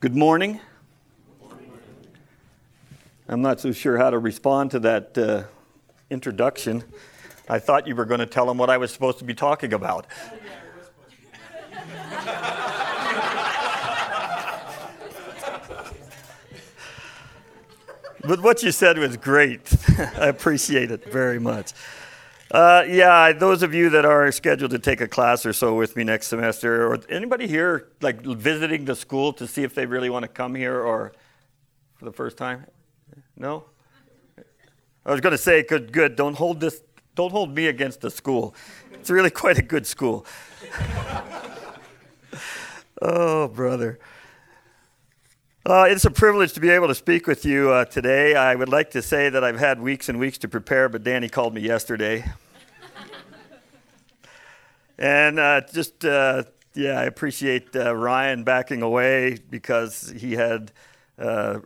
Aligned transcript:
Good 0.00 0.16
morning. 0.16 0.60
I'm 3.28 3.42
not 3.42 3.60
so 3.60 3.70
sure 3.70 3.98
how 3.98 4.08
to 4.08 4.18
respond 4.18 4.70
to 4.70 4.78
that 4.78 5.18
uh, 5.18 5.42
introduction. 6.08 6.84
I 7.50 7.58
thought 7.58 7.86
you 7.86 7.94
were 7.94 8.06
going 8.06 8.20
to 8.20 8.24
tell 8.24 8.46
them 8.46 8.56
what 8.56 8.70
I 8.70 8.78
was 8.78 8.90
supposed 8.90 9.18
to 9.18 9.24
be 9.24 9.34
talking 9.34 9.74
about. 9.74 10.06
but 18.24 18.40
what 18.40 18.62
you 18.62 18.72
said 18.72 18.96
was 18.96 19.18
great. 19.18 19.70
I 19.98 20.28
appreciate 20.28 20.90
it 20.90 21.12
very 21.12 21.38
much. 21.38 21.74
Uh, 22.50 22.84
yeah, 22.88 23.32
those 23.32 23.62
of 23.62 23.72
you 23.72 23.90
that 23.90 24.04
are 24.04 24.32
scheduled 24.32 24.72
to 24.72 24.78
take 24.78 25.00
a 25.00 25.06
class 25.06 25.46
or 25.46 25.52
so 25.52 25.76
with 25.76 25.94
me 25.94 26.02
next 26.02 26.26
semester, 26.26 26.84
or 26.84 26.98
anybody 27.08 27.46
here 27.46 27.90
like 28.00 28.22
visiting 28.22 28.84
the 28.84 28.96
school 28.96 29.32
to 29.32 29.46
see 29.46 29.62
if 29.62 29.72
they 29.72 29.86
really 29.86 30.10
want 30.10 30.24
to 30.24 30.28
come 30.28 30.56
here 30.56 30.80
or 30.80 31.12
for 31.94 32.06
the 32.06 32.12
first 32.12 32.36
time? 32.36 32.66
No? 33.36 33.66
I 35.06 35.12
was 35.12 35.20
going 35.20 35.30
to 35.30 35.38
say, 35.38 35.62
good, 35.62 35.92
good. 35.92 36.16
Don't 36.16 36.34
hold 36.34 36.58
this, 36.58 36.82
don't 37.14 37.30
hold 37.30 37.54
me 37.54 37.68
against 37.68 38.00
the 38.00 38.10
school. 38.10 38.56
It's 38.94 39.10
really 39.10 39.30
quite 39.30 39.58
a 39.58 39.62
good 39.62 39.86
school. 39.86 40.26
oh, 43.00 43.46
brother. 43.46 44.00
Uh, 45.66 45.84
it's 45.86 46.06
a 46.06 46.10
privilege 46.10 46.54
to 46.54 46.60
be 46.60 46.70
able 46.70 46.88
to 46.88 46.94
speak 46.94 47.26
with 47.26 47.44
you 47.44 47.70
uh, 47.70 47.84
today. 47.84 48.34
I 48.34 48.54
would 48.54 48.70
like 48.70 48.92
to 48.92 49.02
say 49.02 49.28
that 49.28 49.44
I've 49.44 49.58
had 49.58 49.78
weeks 49.78 50.08
and 50.08 50.18
weeks 50.18 50.38
to 50.38 50.48
prepare, 50.48 50.88
but 50.88 51.04
Danny 51.04 51.28
called 51.28 51.52
me 51.52 51.60
yesterday. 51.60 52.24
and 54.98 55.38
uh, 55.38 55.60
just, 55.70 56.02
uh, 56.02 56.44
yeah, 56.72 56.98
I 56.98 57.04
appreciate 57.04 57.76
uh, 57.76 57.94
Ryan 57.94 58.42
backing 58.42 58.80
away 58.80 59.36
because 59.50 60.14
he 60.16 60.32
had 60.32 60.72
uh, 61.18 61.58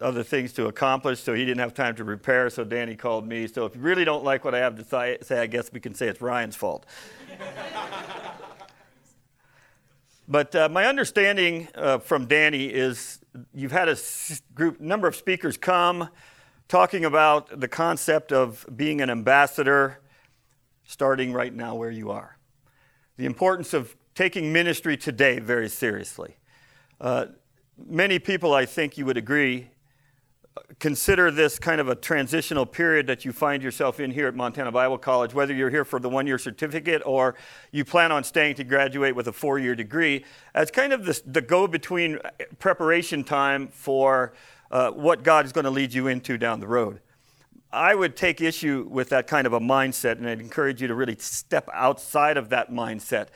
other 0.00 0.22
things 0.22 0.54
to 0.54 0.68
accomplish, 0.68 1.22
so 1.22 1.34
he 1.34 1.44
didn't 1.44 1.60
have 1.60 1.74
time 1.74 1.94
to 1.96 2.04
prepare, 2.04 2.48
so 2.48 2.64
Danny 2.64 2.96
called 2.96 3.28
me. 3.28 3.46
So 3.46 3.66
if 3.66 3.76
you 3.76 3.82
really 3.82 4.06
don't 4.06 4.24
like 4.24 4.46
what 4.46 4.54
I 4.54 4.58
have 4.60 4.76
to 4.76 4.84
say, 5.22 5.38
I 5.38 5.46
guess 5.48 5.70
we 5.70 5.80
can 5.80 5.94
say 5.94 6.08
it's 6.08 6.22
Ryan's 6.22 6.56
fault. 6.56 6.86
But 10.26 10.54
uh, 10.54 10.68
my 10.68 10.86
understanding 10.86 11.68
uh, 11.74 11.98
from 11.98 12.26
Danny 12.26 12.66
is 12.66 13.20
you've 13.52 13.72
had 13.72 13.88
a 13.88 13.96
group 14.54 14.80
number 14.80 15.06
of 15.06 15.16
speakers 15.16 15.56
come 15.56 16.08
talking 16.68 17.04
about 17.04 17.60
the 17.60 17.68
concept 17.68 18.32
of 18.32 18.66
being 18.74 19.00
an 19.00 19.10
ambassador 19.10 20.00
starting 20.84 21.32
right 21.32 21.52
now 21.52 21.74
where 21.74 21.90
you 21.90 22.10
are. 22.10 22.38
The 23.16 23.26
importance 23.26 23.74
of 23.74 23.96
taking 24.14 24.52
ministry 24.52 24.96
today 24.96 25.40
very 25.40 25.68
seriously. 25.68 26.36
Uh, 27.00 27.26
many 27.76 28.18
people 28.18 28.54
i 28.54 28.64
think 28.64 28.96
you 28.96 29.04
would 29.04 29.16
agree 29.16 29.68
consider 30.78 31.30
this 31.30 31.58
kind 31.58 31.80
of 31.80 31.88
a 31.88 31.94
transitional 31.94 32.64
period 32.64 33.06
that 33.06 33.24
you 33.24 33.32
find 33.32 33.62
yourself 33.62 33.98
in 33.98 34.10
here 34.10 34.28
at 34.28 34.34
Montana 34.34 34.70
Bible 34.70 34.98
College, 34.98 35.34
whether 35.34 35.52
you're 35.52 35.70
here 35.70 35.84
for 35.84 35.98
the 35.98 36.08
one 36.08 36.26
year 36.26 36.38
certificate 36.38 37.02
or 37.04 37.34
you 37.72 37.84
plan 37.84 38.12
on 38.12 38.22
staying 38.22 38.54
to 38.56 38.64
graduate 38.64 39.16
with 39.16 39.26
a 39.26 39.32
four 39.32 39.58
year 39.58 39.74
degree, 39.74 40.24
as 40.54 40.70
kind 40.70 40.92
of 40.92 41.04
the, 41.04 41.20
the 41.26 41.40
go 41.40 41.66
between 41.66 42.18
preparation 42.58 43.24
time 43.24 43.68
for 43.68 44.32
uh, 44.70 44.90
what 44.90 45.22
God 45.22 45.44
is 45.44 45.52
going 45.52 45.64
to 45.64 45.70
lead 45.70 45.92
you 45.92 46.06
into 46.06 46.38
down 46.38 46.60
the 46.60 46.68
road. 46.68 47.00
I 47.72 47.96
would 47.96 48.14
take 48.14 48.40
issue 48.40 48.86
with 48.88 49.08
that 49.08 49.26
kind 49.26 49.48
of 49.48 49.52
a 49.52 49.60
mindset, 49.60 50.18
and 50.18 50.28
I'd 50.28 50.40
encourage 50.40 50.80
you 50.80 50.86
to 50.86 50.94
really 50.94 51.16
step 51.18 51.68
outside 51.72 52.36
of 52.36 52.50
that 52.50 52.70
mindset. 52.70 53.28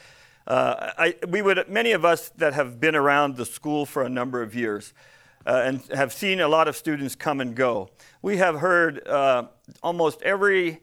Uh, 0.46 0.92
I, 0.96 1.14
we 1.28 1.42
would, 1.42 1.68
many 1.68 1.92
of 1.92 2.04
us 2.04 2.30
that 2.36 2.54
have 2.54 2.78
been 2.78 2.94
around 2.94 3.36
the 3.36 3.44
school 3.44 3.84
for 3.84 4.04
a 4.04 4.08
number 4.08 4.40
of 4.40 4.54
years, 4.54 4.94
uh, 5.46 5.62
and 5.64 5.82
have 5.94 6.12
seen 6.12 6.40
a 6.40 6.48
lot 6.48 6.68
of 6.68 6.76
students 6.76 7.14
come 7.14 7.40
and 7.40 7.54
go. 7.54 7.90
We 8.22 8.36
have 8.38 8.60
heard 8.60 9.06
uh, 9.06 9.44
almost 9.82 10.22
every 10.22 10.80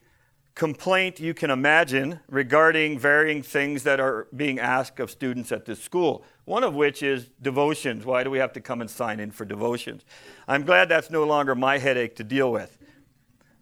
complaint 0.55 1.19
you 1.19 1.33
can 1.33 1.51
imagine 1.51 2.19
regarding 2.29 2.97
varying 2.97 3.41
things 3.41 3.83
that 3.83 3.99
are 3.99 4.27
being 4.35 4.57
asked 4.57 4.99
of 5.01 5.11
students 5.11 5.51
at 5.51 5.65
this 5.65 5.81
school. 5.83 6.23
One 6.45 6.63
of 6.63 6.73
which 6.73 7.03
is 7.03 7.29
devotions. 7.41 8.05
Why 8.05 8.23
do 8.23 8.29
we 8.29 8.39
have 8.39 8.53
to 8.53 8.61
come 8.61 8.79
and 8.79 8.89
sign 8.89 9.19
in 9.19 9.31
for 9.31 9.43
devotions? 9.43 10.05
I'm 10.47 10.63
glad 10.63 10.87
that's 10.87 11.11
no 11.11 11.25
longer 11.25 11.55
my 11.55 11.77
headache 11.77 12.15
to 12.15 12.23
deal 12.23 12.51
with. 12.51 12.77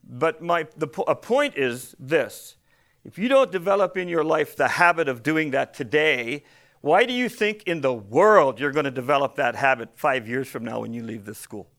But 0.04 0.42
my, 0.42 0.68
the, 0.78 0.88
a 1.08 1.16
point 1.16 1.58
is 1.58 1.96
this 1.98 2.58
if 3.04 3.18
you 3.18 3.28
don't 3.28 3.52
develop 3.52 3.98
in 3.98 4.08
your 4.08 4.24
life 4.24 4.56
the 4.56 4.68
habit 4.68 5.10
of 5.10 5.24
doing 5.24 5.52
that 5.52 5.74
today, 5.74 6.44
why 6.84 7.06
do 7.06 7.14
you 7.14 7.30
think 7.30 7.64
in 7.64 7.80
the 7.80 7.94
world 7.94 8.60
you're 8.60 8.74
going 8.74 8.84
to 8.84 8.92
develop 8.92 9.36
that 9.38 9.56
habit 9.56 9.92
five 9.96 10.28
years 10.28 10.50
from 10.50 10.66
now 10.66 10.82
when 10.82 10.94
you 10.94 11.02
leave 11.02 11.24
this 11.24 11.38
school? 11.38 11.70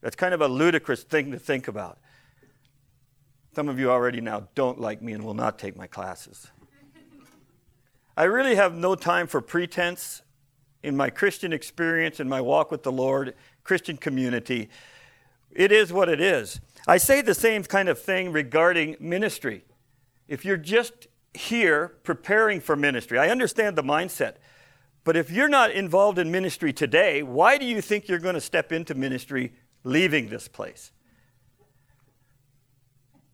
That's 0.00 0.16
kind 0.16 0.32
of 0.32 0.40
a 0.40 0.48
ludicrous 0.48 1.02
thing 1.02 1.32
to 1.32 1.38
think 1.38 1.68
about. 1.68 1.98
Some 3.54 3.68
of 3.68 3.78
you 3.78 3.90
already 3.90 4.22
now 4.22 4.48
don't 4.54 4.80
like 4.80 5.02
me 5.02 5.12
and 5.12 5.22
will 5.22 5.34
not 5.34 5.58
take 5.58 5.76
my 5.76 5.86
classes. 5.86 6.46
I 8.16 8.24
really 8.24 8.54
have 8.54 8.74
no 8.74 8.94
time 8.94 9.26
for 9.26 9.42
pretense 9.42 10.22
in 10.82 10.96
my 10.96 11.10
Christian 11.10 11.52
experience, 11.52 12.20
in 12.20 12.26
my 12.26 12.40
walk 12.40 12.70
with 12.70 12.84
the 12.84 12.92
Lord, 12.92 13.34
Christian 13.64 13.98
community. 13.98 14.70
It 15.50 15.72
is 15.72 15.92
what 15.92 16.08
it 16.08 16.22
is. 16.22 16.58
I 16.88 16.96
say 16.96 17.20
the 17.20 17.34
same 17.34 17.64
kind 17.64 17.90
of 17.90 18.00
thing 18.00 18.32
regarding 18.32 18.96
ministry. 18.98 19.66
If 20.26 20.46
you're 20.46 20.56
just 20.56 21.06
here 21.34 21.96
preparing 22.02 22.60
for 22.60 22.76
ministry. 22.76 23.18
I 23.18 23.28
understand 23.28 23.76
the 23.76 23.82
mindset. 23.82 24.34
But 25.04 25.16
if 25.16 25.30
you're 25.30 25.48
not 25.48 25.70
involved 25.70 26.18
in 26.18 26.30
ministry 26.30 26.72
today, 26.72 27.22
why 27.22 27.56
do 27.56 27.64
you 27.64 27.80
think 27.80 28.08
you're 28.08 28.18
going 28.18 28.34
to 28.34 28.40
step 28.40 28.72
into 28.72 28.94
ministry 28.94 29.52
leaving 29.82 30.28
this 30.28 30.48
place? 30.48 30.92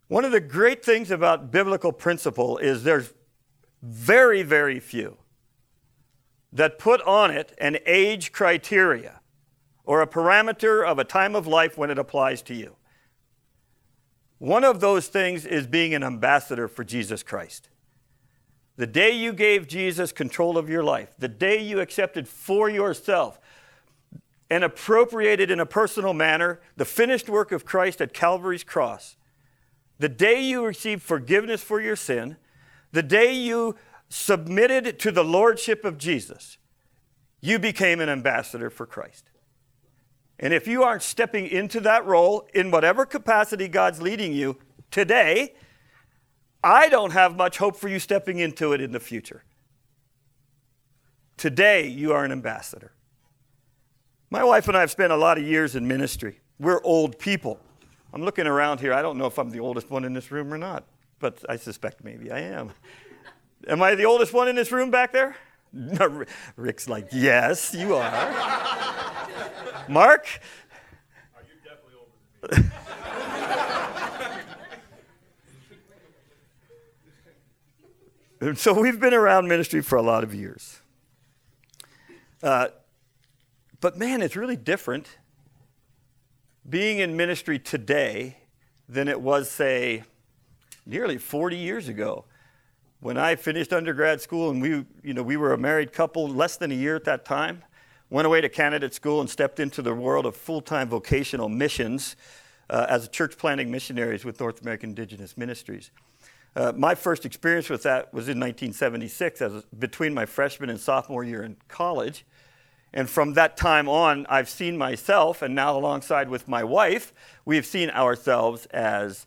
One 0.09 0.25
of 0.25 0.31
the 0.31 0.41
great 0.41 0.84
things 0.84 1.11
about 1.11 1.51
biblical 1.51 1.93
principle 1.93 2.59
is 2.59 2.84
there's 2.84 3.12
very, 3.83 4.43
very 4.43 4.78
few 4.78 5.17
that 6.53 6.78
put 6.78 7.03
on 7.03 7.31
it 7.31 7.53
an 7.59 7.78
age 7.87 8.31
criteria 8.31 9.21
or 9.84 10.01
a 10.01 10.07
parameter 10.07 10.87
of 10.87 10.99
a 10.99 11.05
time 11.05 11.34
of 11.34 11.47
life 11.47 11.77
when 11.77 11.91
it 11.91 11.99
applies 11.99 12.43
to 12.43 12.55
you. 12.55 12.77
One 14.39 14.65
of 14.65 14.81
those 14.81 15.09
things 15.09 15.45
is 15.45 15.67
being 15.67 15.95
an 15.95 16.05
ambassador 16.05 16.69
for 16.69 16.84
Jesus 16.84 17.23
Christ. 17.23 17.69
The 18.77 18.87
day 18.87 19.11
you 19.11 19.33
gave 19.33 19.67
Jesus 19.67 20.13
control 20.13 20.59
of 20.59 20.69
your 20.69 20.85
life, 20.85 21.15
the 21.19 21.29
day 21.29 21.63
you 21.63 21.81
accepted 21.81 22.29
for 22.29 22.69
yourself 22.69 23.41
and 24.51 24.63
appropriated 24.63 25.51
in 25.51 25.59
a 25.59 25.67
personal 25.67 26.13
manner 26.13 26.61
the 26.77 26.85
finished 26.85 27.29
work 27.29 27.53
of 27.53 27.65
Christ 27.65 28.01
at 28.01 28.13
Calvary's 28.13 28.65
cross, 28.65 29.17
the 29.99 30.09
day 30.09 30.43
you 30.43 30.65
received 30.65 31.03
forgiveness 31.03 31.63
for 31.63 31.81
your 31.81 31.97
sin, 31.97 32.37
the 32.93 33.03
day 33.03 33.33
you 33.33 33.77
submitted 34.09 34.99
to 35.01 35.11
the 35.11 35.25
lordship 35.25 35.85
of 35.85 35.99
Jesus, 35.99 36.59
you 37.41 37.59
became 37.59 38.01
an 38.01 38.09
ambassador 38.09 38.71
for 38.71 38.87
Christ. 38.87 39.31
And 40.39 40.53
if 40.53 40.67
you 40.67 40.83
aren't 40.83 41.03
stepping 41.03 41.47
into 41.47 41.81
that 41.81 42.05
role 42.05 42.47
in 42.53 42.71
whatever 42.71 43.07
capacity 43.07 43.69
God's 43.69 44.03
leading 44.03 44.35
you 44.35 44.59
today, 44.91 45.55
I 46.66 46.88
don't 46.88 47.12
have 47.12 47.37
much 47.37 47.59
hope 47.59 47.77
for 47.77 47.88
you 47.88 48.00
stepping 48.00 48.41
into 48.41 48.72
it 48.72 48.81
in 48.81 48.91
the 48.91 48.99
future. 48.99 49.44
Today, 51.37 51.87
you 51.87 52.12
are 52.12 52.25
an 52.25 52.32
ambassador. 52.32 52.91
My 54.31 54.43
wife 54.43 54.66
and 54.66 54.77
I 54.77 54.81
have 54.81 54.91
spent 54.91 55.12
a 55.12 55.16
lot 55.16 55.38
of 55.38 55.44
years 55.44 55.77
in 55.77 55.87
ministry. 55.87 56.41
We're 56.59 56.82
old 56.82 57.21
people. 57.21 57.60
I'm 58.12 58.22
looking 58.22 58.49
around 58.49 58.81
here. 58.81 58.93
I 58.93 59.00
don't 59.00 59.16
know 59.16 59.27
if 59.27 59.38
I'm 59.38 59.50
the 59.50 59.60
oldest 59.60 59.91
one 59.91 60.04
in 60.04 60.12
this 60.12 60.32
room 60.32 60.53
or 60.53 60.59
not, 60.59 60.82
but 61.21 61.44
I 61.49 61.54
suspect 61.54 62.03
maybe 62.03 62.32
I 62.32 62.41
am. 62.41 62.72
Am 63.69 63.81
I 63.81 63.94
the 63.94 64.06
oldest 64.06 64.33
one 64.33 64.48
in 64.48 64.56
this 64.56 64.72
room 64.72 64.91
back 64.91 65.12
there? 65.12 65.37
Rick's 66.56 66.88
like, 66.88 67.10
yes, 67.12 67.75
you 67.75 67.94
are. 67.94 68.10
Mark? 69.89 70.27
Are 71.36 71.45
you 71.45 71.54
definitely 71.62 71.95
older 71.97 72.57
than 72.57 72.65
me? 72.65 72.71
so 78.54 78.78
we've 78.78 79.00
been 79.00 79.15
around 79.15 79.48
ministry 79.48 79.80
for 79.80 79.97
a 79.97 80.03
lot 80.03 80.22
of 80.22 80.34
years. 80.34 80.80
Uh, 82.42 82.68
but 83.80 83.97
man, 83.97 84.22
it's 84.22 84.36
really 84.36 84.56
different 84.56 85.18
being 86.68 86.98
in 86.98 87.16
ministry 87.16 87.59
today 87.59 88.36
than 88.88 89.09
it 89.09 89.21
was, 89.21 89.50
say, 89.50 90.03
nearly 90.84 91.18
40 91.18 91.56
years 91.56 91.88
ago. 91.88 92.24
When 93.00 93.16
I 93.16 93.36
finished 93.36 93.72
undergrad 93.72 94.21
school 94.21 94.50
and 94.50 94.60
we, 94.60 94.84
you 95.03 95.15
know, 95.15 95.22
we 95.22 95.36
were 95.36 95.53
a 95.53 95.59
married 95.59 95.92
couple 95.92 96.28
less 96.28 96.56
than 96.56 96.72
a 96.72 96.74
year 96.74 96.97
at 96.97 97.04
that 97.04 97.24
time, 97.24 97.62
went 98.10 98.27
away 98.27 98.41
to 98.41 98.48
candidate 98.48 98.94
school 98.94 99.21
and 99.21 99.30
stepped 99.30 99.60
into 99.60 99.83
the 99.83 99.94
world 99.94 100.27
of 100.27 100.36
full 100.36 100.60
time 100.60 100.88
vocational 100.88 101.48
missions 101.48 102.16
uh, 102.68 102.86
as 102.88 103.09
church 103.09 103.36
planting 103.36 103.71
missionaries 103.71 104.24
with 104.24 104.41
North 104.41 104.60
American 104.62 104.91
Indigenous 104.91 105.36
Ministries. 105.36 105.91
Uh, 106.57 106.73
my 106.75 106.95
first 106.95 107.27
experience 107.27 107.69
with 107.69 107.83
that 107.83 108.15
was 108.15 108.29
in 108.29 108.41
1976, 108.41 109.43
as 109.43 109.63
between 109.79 110.15
my 110.15 110.25
freshman 110.25 110.71
and 110.71 110.81
sophomore 110.81 111.23
year 111.23 111.43
in 111.43 111.55
college. 111.69 112.25
And 112.95 113.11
from 113.11 113.35
that 113.35 113.59
time 113.59 113.91
on, 113.91 114.25
I've 114.31 114.49
seen 114.49 114.79
myself, 114.79 115.43
and 115.43 115.55
now 115.55 115.77
alongside 115.77 116.31
with 116.31 116.49
my 116.49 116.65
wife, 116.65 117.13
we 117.45 117.57
have 117.57 117.67
seen 117.67 117.91
ourselves 117.91 118.65
as 118.67 119.27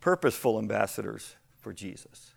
purposeful 0.00 0.60
ambassadors 0.60 1.34
for 1.58 1.72
Jesus. 1.72 2.34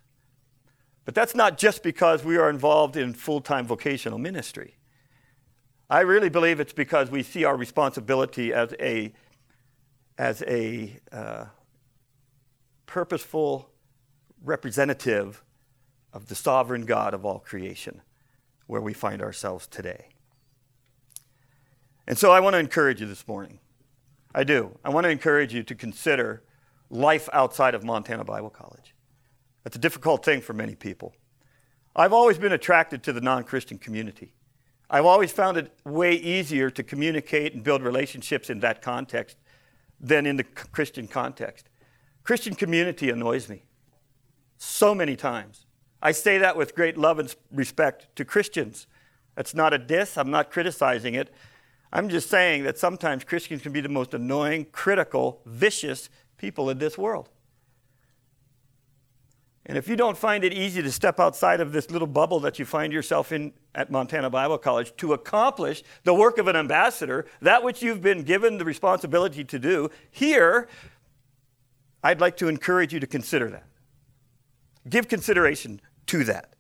But 1.06 1.14
that's 1.14 1.36
not 1.36 1.60
just 1.60 1.84
because 1.84 2.24
we 2.24 2.36
are 2.38 2.50
involved 2.50 2.98
in 2.98 3.14
full 3.14 3.40
time 3.40 3.68
vocational 3.68 4.18
ministry. 4.18 4.78
I 5.92 6.00
really 6.00 6.30
believe 6.30 6.60
it's 6.60 6.74
because 6.74 7.12
we 7.12 7.22
see 7.22 7.44
our 7.44 7.56
responsibility 7.56 8.52
as 8.52 8.74
a, 8.80 9.14
as 10.18 10.42
a 10.48 11.00
uh, 11.12 11.46
purposeful 12.88 13.70
representative 14.44 15.44
of 16.12 16.28
the 16.28 16.36
sovereign 16.36 16.86
God 16.86 17.14
of 17.14 17.26
all 17.26 17.40
creation, 17.40 18.02
where 18.68 18.82
we 18.82 18.94
find 18.94 19.22
ourselves 19.22 19.68
today. 19.68 20.10
And 22.06 22.18
so 22.18 22.32
I 22.32 22.40
want 22.40 22.54
to 22.54 22.60
encourage 22.60 23.02
you 23.02 23.08
this 23.08 23.28
morning. 23.28 23.60
I 24.36 24.44
do. 24.44 24.78
I 24.84 24.90
want 24.90 25.06
to 25.06 25.10
encourage 25.10 25.54
you 25.54 25.64
to 25.64 25.76
consider 25.76 26.44
life 26.90 27.30
outside 27.34 27.76
of 27.76 27.84
Montana 27.84 28.24
Bible 28.24 28.50
College. 28.50 28.94
That's 29.64 29.76
a 29.76 29.80
difficult 29.80 30.26
thing 30.26 30.42
for 30.42 30.54
many 30.54 30.76
people. 30.76 31.16
I've 31.96 32.14
always 32.14 32.38
been 32.38 32.52
attracted 32.52 33.04
to 33.04 33.14
the 33.14 33.22
non 33.22 33.44
Christian 33.44 33.78
community. 33.78 34.34
I've 34.90 35.06
always 35.06 35.32
found 35.32 35.58
it 35.58 35.72
way 35.86 36.14
easier 36.14 36.70
to 36.70 36.84
communicate 36.84 37.54
and 37.54 37.64
build 37.64 37.82
relationships 37.82 38.50
in 38.50 38.60
that 38.60 38.82
context 38.82 39.38
than 40.00 40.26
in 40.26 40.36
the 40.36 40.44
Christian 40.44 41.08
context. 41.08 41.70
Christian 42.24 42.56
community 42.56 43.10
annoys 43.10 43.48
me 43.50 43.64
so 44.58 44.94
many 44.94 45.16
times. 45.16 45.66
I 46.02 46.12
say 46.12 46.38
that 46.38 46.58
with 46.58 46.76
great 46.76 46.98
love 46.98 47.20
and 47.20 47.34
respect 47.52 48.14
to 48.16 48.26
Christians. 48.26 48.88
That's 49.36 49.56
not 49.56 49.74
a 49.74 49.78
diss, 49.78 50.18
I'm 50.18 50.32
not 50.32 50.52
criticizing 50.52 51.16
it. 51.16 51.34
I'm 51.92 52.10
just 52.10 52.30
saying 52.30 52.64
that 52.64 52.78
sometimes 52.78 53.24
Christians 53.24 53.62
can 53.62 53.72
be 53.72 53.82
the 53.82 53.90
most 53.90 54.14
annoying, 54.14 54.66
critical, 54.72 55.42
vicious 55.46 56.10
people 56.38 56.70
in 56.70 56.80
this 56.80 56.98
world. 56.98 57.30
And 59.66 59.78
if 59.78 59.88
you 59.88 59.96
don't 59.96 60.18
find 60.18 60.44
it 60.44 60.54
easy 60.54 60.82
to 60.82 60.92
step 60.92 61.20
outside 61.20 61.62
of 61.62 61.72
this 61.72 61.90
little 61.90 62.08
bubble 62.08 62.42
that 62.42 62.60
you 62.60 62.66
find 62.66 62.92
yourself 62.92 63.32
in 63.32 63.54
at 63.74 63.90
Montana 63.90 64.30
Bible 64.30 64.58
College 64.58 64.94
to 64.98 65.14
accomplish 65.14 65.84
the 66.04 66.14
work 66.14 66.38
of 66.38 66.48
an 66.48 66.56
ambassador, 66.56 67.26
that 67.42 67.64
which 67.64 67.82
you've 67.82 68.02
been 68.02 68.24
given 68.24 68.58
the 68.58 68.66
responsibility 68.66 69.44
to 69.46 69.60
do, 69.60 69.90
here, 70.12 70.68
I'd 72.04 72.20
like 72.20 72.36
to 72.38 72.50
encourage 72.50 72.94
you 72.94 73.00
to 73.00 73.08
consider 73.08 73.50
that. 73.52 73.66
Give 74.88 75.08
consideration 75.08 75.82
to 76.08 76.24
that. 76.26 76.54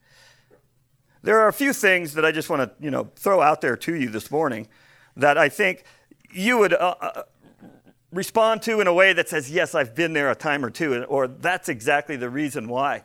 There 1.21 1.39
are 1.39 1.47
a 1.47 1.53
few 1.53 1.73
things 1.73 2.13
that 2.15 2.25
I 2.25 2.31
just 2.31 2.49
want 2.49 2.61
to, 2.61 2.83
you 2.83 2.91
know, 2.91 3.09
throw 3.15 3.41
out 3.41 3.61
there 3.61 3.77
to 3.77 3.95
you 3.95 4.09
this 4.09 4.29
morning 4.29 4.67
that 5.15 5.37
I 5.37 5.49
think 5.49 5.83
you 6.33 6.57
would 6.57 6.73
uh, 6.73 6.95
uh, 6.99 7.23
respond 8.11 8.61
to 8.63 8.81
in 8.81 8.87
a 8.87 8.93
way 8.93 9.13
that 9.13 9.29
says, 9.29 9.49
Yes, 9.49 9.73
I've 9.73 9.95
been 9.95 10.13
there 10.13 10.29
a 10.31 10.35
time 10.35 10.65
or 10.65 10.69
two, 10.69 11.03
or 11.05 11.27
that's 11.27 11.69
exactly 11.69 12.15
the 12.15 12.29
reason 12.29 12.67
why. 12.67 13.03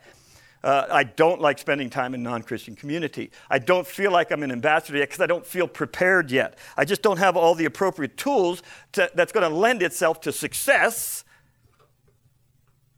Uh, 0.64 0.86
I 0.90 1.04
don't 1.04 1.40
like 1.40 1.58
spending 1.58 1.88
time 1.88 2.14
in 2.14 2.22
non 2.22 2.42
Christian 2.42 2.74
community. 2.74 3.30
I 3.48 3.60
don't 3.60 3.86
feel 3.86 4.10
like 4.10 4.32
I'm 4.32 4.42
an 4.42 4.50
ambassador 4.50 4.98
yet 4.98 5.08
because 5.08 5.20
I 5.20 5.26
don't 5.26 5.46
feel 5.46 5.68
prepared 5.68 6.32
yet. 6.32 6.58
I 6.76 6.84
just 6.84 7.02
don't 7.02 7.18
have 7.18 7.36
all 7.36 7.54
the 7.54 7.64
appropriate 7.64 8.16
tools 8.16 8.62
to, 8.92 9.08
that's 9.14 9.30
going 9.30 9.48
to 9.48 9.56
lend 9.56 9.82
itself 9.82 10.20
to 10.22 10.32
success 10.32 11.24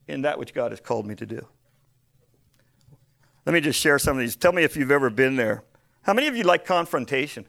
in 0.08 0.22
that 0.22 0.38
which 0.38 0.54
God 0.54 0.72
has 0.72 0.80
called 0.80 1.06
me 1.06 1.14
to 1.16 1.26
do. 1.26 1.46
Let 3.50 3.54
me 3.54 3.62
just 3.62 3.80
share 3.80 3.98
some 3.98 4.16
of 4.16 4.20
these. 4.20 4.36
Tell 4.36 4.52
me 4.52 4.62
if 4.62 4.76
you've 4.76 4.92
ever 4.92 5.10
been 5.10 5.34
there. 5.34 5.64
How 6.02 6.14
many 6.14 6.28
of 6.28 6.36
you 6.36 6.44
like 6.44 6.64
confrontation? 6.64 7.46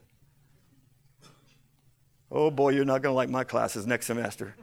Oh 2.32 2.50
boy, 2.50 2.70
you're 2.70 2.86
not 2.86 3.04
going 3.04 3.14
to 3.14 3.16
like 3.16 3.30
my 3.30 3.44
classes 3.44 3.86
next 3.86 4.08
semester. 4.08 4.56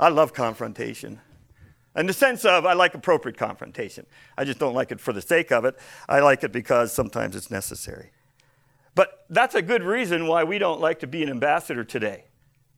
I 0.00 0.08
love 0.08 0.32
confrontation. 0.32 1.20
In 1.94 2.06
the 2.06 2.14
sense 2.14 2.46
of, 2.46 2.64
I 2.64 2.72
like 2.72 2.94
appropriate 2.94 3.36
confrontation. 3.36 4.06
I 4.38 4.44
just 4.44 4.58
don't 4.58 4.72
like 4.72 4.90
it 4.90 5.02
for 5.02 5.12
the 5.12 5.20
sake 5.20 5.52
of 5.52 5.66
it. 5.66 5.78
I 6.08 6.20
like 6.20 6.42
it 6.44 6.50
because 6.50 6.94
sometimes 6.94 7.36
it's 7.36 7.50
necessary. 7.50 8.12
But 8.94 9.26
that's 9.28 9.54
a 9.54 9.60
good 9.60 9.82
reason 9.82 10.28
why 10.28 10.44
we 10.44 10.58
don't 10.58 10.80
like 10.80 10.98
to 11.00 11.06
be 11.06 11.22
an 11.22 11.28
ambassador 11.28 11.84
today. 11.84 12.24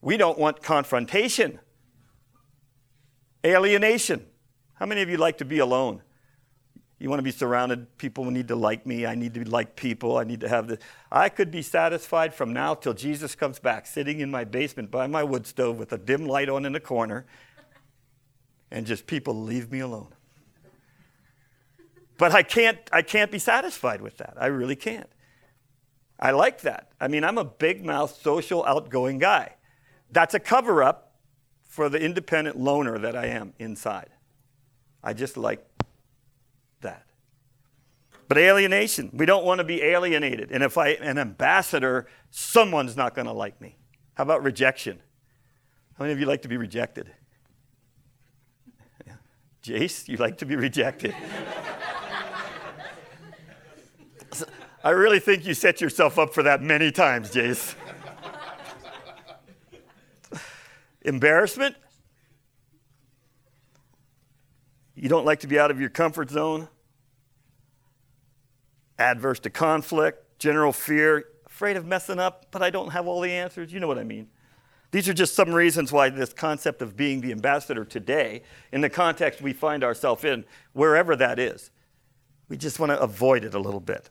We 0.00 0.16
don't 0.16 0.40
want 0.40 0.60
confrontation, 0.60 1.60
alienation. 3.44 4.26
How 4.74 4.86
many 4.86 5.02
of 5.02 5.08
you 5.08 5.18
like 5.18 5.38
to 5.38 5.44
be 5.44 5.60
alone? 5.60 6.02
You 6.98 7.10
want 7.10 7.18
to 7.18 7.24
be 7.24 7.30
surrounded. 7.30 7.98
People 7.98 8.24
need 8.30 8.48
to 8.48 8.56
like 8.56 8.86
me. 8.86 9.04
I 9.04 9.14
need 9.14 9.34
to 9.34 9.44
like 9.44 9.76
people. 9.76 10.16
I 10.16 10.24
need 10.24 10.40
to 10.40 10.48
have 10.48 10.66
the. 10.66 10.78
I 11.12 11.28
could 11.28 11.50
be 11.50 11.60
satisfied 11.60 12.32
from 12.32 12.52
now 12.52 12.74
till 12.74 12.94
Jesus 12.94 13.34
comes 13.34 13.58
back, 13.58 13.86
sitting 13.86 14.20
in 14.20 14.30
my 14.30 14.44
basement 14.44 14.90
by 14.90 15.06
my 15.06 15.22
wood 15.22 15.46
stove 15.46 15.78
with 15.78 15.92
a 15.92 15.98
dim 15.98 16.24
light 16.24 16.48
on 16.48 16.64
in 16.64 16.72
the 16.72 16.80
corner, 16.80 17.26
and 18.70 18.86
just 18.86 19.06
people 19.06 19.34
leave 19.42 19.70
me 19.70 19.80
alone. 19.80 20.08
But 22.16 22.32
I 22.32 22.42
can't. 22.42 22.78
I 22.90 23.02
can't 23.02 23.30
be 23.30 23.38
satisfied 23.38 24.00
with 24.00 24.16
that. 24.16 24.34
I 24.38 24.46
really 24.46 24.76
can't. 24.76 25.10
I 26.18 26.30
like 26.30 26.62
that. 26.62 26.92
I 26.98 27.08
mean, 27.08 27.24
I'm 27.24 27.36
a 27.36 27.44
big 27.44 27.84
mouth, 27.84 28.18
social, 28.22 28.64
outgoing 28.64 29.18
guy. 29.18 29.56
That's 30.10 30.32
a 30.32 30.40
cover 30.40 30.82
up 30.82 31.12
for 31.64 31.90
the 31.90 32.00
independent 32.00 32.58
loner 32.58 32.98
that 32.98 33.14
I 33.14 33.26
am 33.26 33.52
inside. 33.58 34.08
I 35.04 35.12
just 35.12 35.36
like 35.36 35.62
but 38.28 38.38
alienation, 38.38 39.10
we 39.12 39.26
don't 39.26 39.44
want 39.44 39.58
to 39.58 39.64
be 39.64 39.82
alienated. 39.82 40.50
And 40.50 40.62
if 40.62 40.76
I'm 40.76 40.96
an 41.00 41.18
ambassador, 41.18 42.06
someone's 42.30 42.96
not 42.96 43.14
going 43.14 43.26
to 43.26 43.32
like 43.32 43.60
me. 43.60 43.76
How 44.14 44.22
about 44.24 44.42
rejection? 44.42 45.00
How 45.98 46.04
many 46.04 46.12
of 46.12 46.20
you 46.20 46.26
like 46.26 46.42
to 46.42 46.48
be 46.48 46.56
rejected? 46.56 47.10
Jace, 49.62 50.06
you 50.08 50.16
like 50.16 50.38
to 50.38 50.46
be 50.46 50.54
rejected. 50.54 51.14
I 54.84 54.90
really 54.90 55.18
think 55.18 55.44
you 55.44 55.54
set 55.54 55.80
yourself 55.80 56.18
up 56.18 56.32
for 56.32 56.44
that 56.44 56.62
many 56.62 56.92
times, 56.92 57.32
Jace. 57.32 57.74
Embarrassment? 61.02 61.74
You 64.94 65.08
don't 65.08 65.24
like 65.24 65.40
to 65.40 65.48
be 65.48 65.58
out 65.58 65.72
of 65.72 65.80
your 65.80 65.90
comfort 65.90 66.30
zone? 66.30 66.68
Adverse 68.98 69.38
to 69.40 69.50
conflict, 69.50 70.38
general 70.38 70.72
fear, 70.72 71.26
afraid 71.46 71.76
of 71.76 71.86
messing 71.86 72.18
up, 72.18 72.46
but 72.50 72.62
I 72.62 72.70
don't 72.70 72.90
have 72.90 73.06
all 73.06 73.20
the 73.20 73.32
answers. 73.32 73.72
You 73.72 73.80
know 73.80 73.86
what 73.86 73.98
I 73.98 74.04
mean. 74.04 74.28
These 74.90 75.08
are 75.08 75.14
just 75.14 75.34
some 75.34 75.52
reasons 75.52 75.92
why 75.92 76.08
this 76.08 76.32
concept 76.32 76.80
of 76.80 76.96
being 76.96 77.20
the 77.20 77.32
ambassador 77.32 77.84
today, 77.84 78.42
in 78.72 78.80
the 78.80 78.88
context 78.88 79.42
we 79.42 79.52
find 79.52 79.82
ourselves 79.82 80.24
in, 80.24 80.44
wherever 80.72 81.16
that 81.16 81.38
is, 81.38 81.70
we 82.48 82.56
just 82.56 82.78
want 82.78 82.90
to 82.92 83.00
avoid 83.00 83.44
it 83.44 83.54
a 83.54 83.58
little 83.58 83.80
bit. 83.80 84.10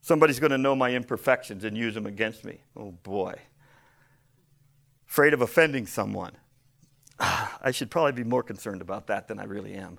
Somebody's 0.00 0.40
going 0.40 0.50
to 0.52 0.58
know 0.58 0.74
my 0.74 0.92
imperfections 0.92 1.64
and 1.64 1.76
use 1.76 1.94
them 1.94 2.06
against 2.06 2.44
me. 2.44 2.60
Oh 2.76 2.92
boy. 2.92 3.34
Afraid 5.08 5.34
of 5.34 5.40
offending 5.40 5.86
someone. 5.86 6.32
I 7.20 7.70
should 7.72 7.90
probably 7.90 8.12
be 8.12 8.24
more 8.24 8.42
concerned 8.42 8.80
about 8.80 9.06
that 9.08 9.28
than 9.28 9.38
I 9.38 9.44
really 9.44 9.74
am. 9.74 9.98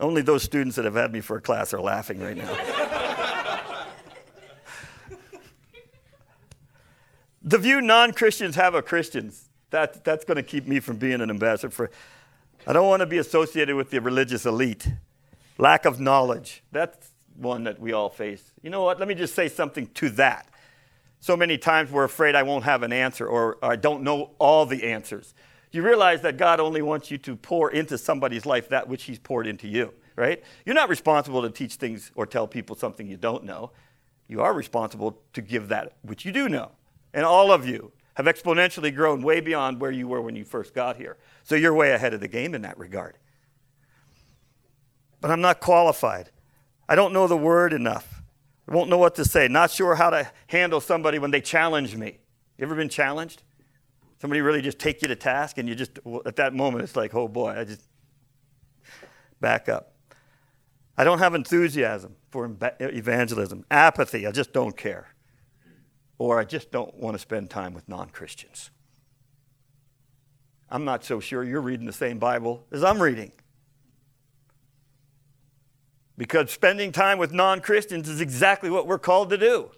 Only 0.00 0.22
those 0.22 0.42
students 0.42 0.76
that 0.76 0.84
have 0.84 0.94
had 0.94 1.12
me 1.12 1.20
for 1.20 1.36
a 1.36 1.40
class 1.40 1.72
are 1.72 1.80
laughing 1.80 2.20
right 2.20 2.36
now. 2.36 2.56
the 7.42 7.58
view 7.58 7.80
non 7.80 8.12
Christians 8.12 8.56
have 8.56 8.74
of 8.74 8.84
Christians, 8.84 9.48
that, 9.70 10.04
that's 10.04 10.24
going 10.24 10.36
to 10.36 10.42
keep 10.42 10.66
me 10.66 10.80
from 10.80 10.96
being 10.96 11.20
an 11.20 11.30
ambassador 11.30 11.70
for. 11.70 11.90
I 12.66 12.72
don't 12.72 12.88
want 12.88 13.00
to 13.00 13.06
be 13.06 13.18
associated 13.18 13.74
with 13.76 13.90
the 13.90 14.00
religious 14.00 14.46
elite. 14.46 14.88
Lack 15.58 15.84
of 15.84 16.00
knowledge, 16.00 16.62
that's 16.72 17.10
one 17.36 17.64
that 17.64 17.80
we 17.80 17.92
all 17.92 18.08
face. 18.08 18.52
You 18.62 18.70
know 18.70 18.82
what? 18.82 18.98
Let 18.98 19.08
me 19.08 19.14
just 19.14 19.34
say 19.34 19.48
something 19.48 19.86
to 19.94 20.10
that. 20.10 20.48
So 21.20 21.36
many 21.36 21.58
times 21.58 21.90
we're 21.90 22.04
afraid 22.04 22.34
I 22.34 22.42
won't 22.42 22.64
have 22.64 22.82
an 22.82 22.92
answer 22.92 23.26
or, 23.26 23.56
or 23.62 23.70
I 23.70 23.76
don't 23.76 24.02
know 24.02 24.30
all 24.38 24.66
the 24.66 24.90
answers 24.90 25.34
you 25.72 25.82
realize 25.82 26.20
that 26.22 26.36
God 26.36 26.60
only 26.60 26.82
wants 26.82 27.10
you 27.10 27.18
to 27.18 27.36
pour 27.36 27.70
into 27.70 27.96
somebody's 27.96 28.44
life 28.44 28.68
that 28.68 28.88
which 28.88 29.04
He's 29.04 29.18
poured 29.18 29.46
into 29.46 29.68
you, 29.68 29.94
right? 30.16 30.42
You're 30.66 30.74
not 30.74 30.88
responsible 30.88 31.42
to 31.42 31.50
teach 31.50 31.76
things 31.76 32.10
or 32.14 32.26
tell 32.26 32.46
people 32.46 32.76
something 32.76 33.06
you 33.06 33.16
don't 33.16 33.44
know. 33.44 33.70
You 34.28 34.40
are 34.40 34.52
responsible 34.52 35.18
to 35.32 35.42
give 35.42 35.68
that 35.68 35.94
which 36.02 36.24
you 36.24 36.32
do 36.32 36.48
know. 36.48 36.72
And 37.14 37.24
all 37.24 37.52
of 37.52 37.66
you 37.66 37.92
have 38.14 38.26
exponentially 38.26 38.94
grown 38.94 39.22
way 39.22 39.40
beyond 39.40 39.80
where 39.80 39.90
you 39.90 40.06
were 40.06 40.20
when 40.20 40.36
you 40.36 40.44
first 40.44 40.74
got 40.74 40.96
here. 40.96 41.16
So 41.42 41.54
you're 41.54 41.74
way 41.74 41.92
ahead 41.92 42.14
of 42.14 42.20
the 42.20 42.28
game 42.28 42.54
in 42.54 42.62
that 42.62 42.78
regard. 42.78 43.18
But 45.20 45.30
I'm 45.30 45.40
not 45.40 45.60
qualified. 45.60 46.30
I 46.88 46.94
don't 46.94 47.12
know 47.12 47.26
the 47.26 47.36
word 47.36 47.72
enough. 47.72 48.22
I 48.68 48.74
won't 48.74 48.90
know 48.90 48.98
what 48.98 49.14
to 49.16 49.24
say. 49.24 49.48
Not 49.48 49.70
sure 49.70 49.94
how 49.94 50.10
to 50.10 50.30
handle 50.48 50.80
somebody 50.80 51.18
when 51.18 51.30
they 51.30 51.40
challenge 51.40 51.96
me. 51.96 52.18
You 52.58 52.64
ever 52.64 52.74
been 52.74 52.88
challenged? 52.88 53.42
Somebody 54.22 54.40
really 54.40 54.62
just 54.62 54.78
take 54.78 55.02
you 55.02 55.08
to 55.08 55.16
task, 55.16 55.58
and 55.58 55.68
you 55.68 55.74
just, 55.74 55.98
at 56.24 56.36
that 56.36 56.54
moment, 56.54 56.84
it's 56.84 56.94
like, 56.94 57.12
oh 57.12 57.26
boy, 57.26 57.58
I 57.58 57.64
just 57.64 57.82
back 59.40 59.68
up. 59.68 59.96
I 60.96 61.02
don't 61.02 61.18
have 61.18 61.34
enthusiasm 61.34 62.14
for 62.30 62.48
evangelism, 62.78 63.64
apathy, 63.68 64.24
I 64.24 64.30
just 64.30 64.52
don't 64.52 64.76
care. 64.76 65.08
Or 66.18 66.38
I 66.38 66.44
just 66.44 66.70
don't 66.70 66.94
want 66.94 67.16
to 67.16 67.18
spend 67.18 67.50
time 67.50 67.74
with 67.74 67.88
non 67.88 68.10
Christians. 68.10 68.70
I'm 70.70 70.84
not 70.84 71.04
so 71.04 71.18
sure 71.18 71.42
you're 71.42 71.60
reading 71.60 71.86
the 71.86 71.92
same 71.92 72.20
Bible 72.20 72.64
as 72.70 72.84
I'm 72.84 73.02
reading. 73.02 73.32
Because 76.16 76.52
spending 76.52 76.92
time 76.92 77.18
with 77.18 77.32
non 77.32 77.58
Christians 77.58 78.08
is 78.08 78.20
exactly 78.20 78.70
what 78.70 78.86
we're 78.86 79.00
called 79.00 79.30
to 79.30 79.36
do. 79.36 79.72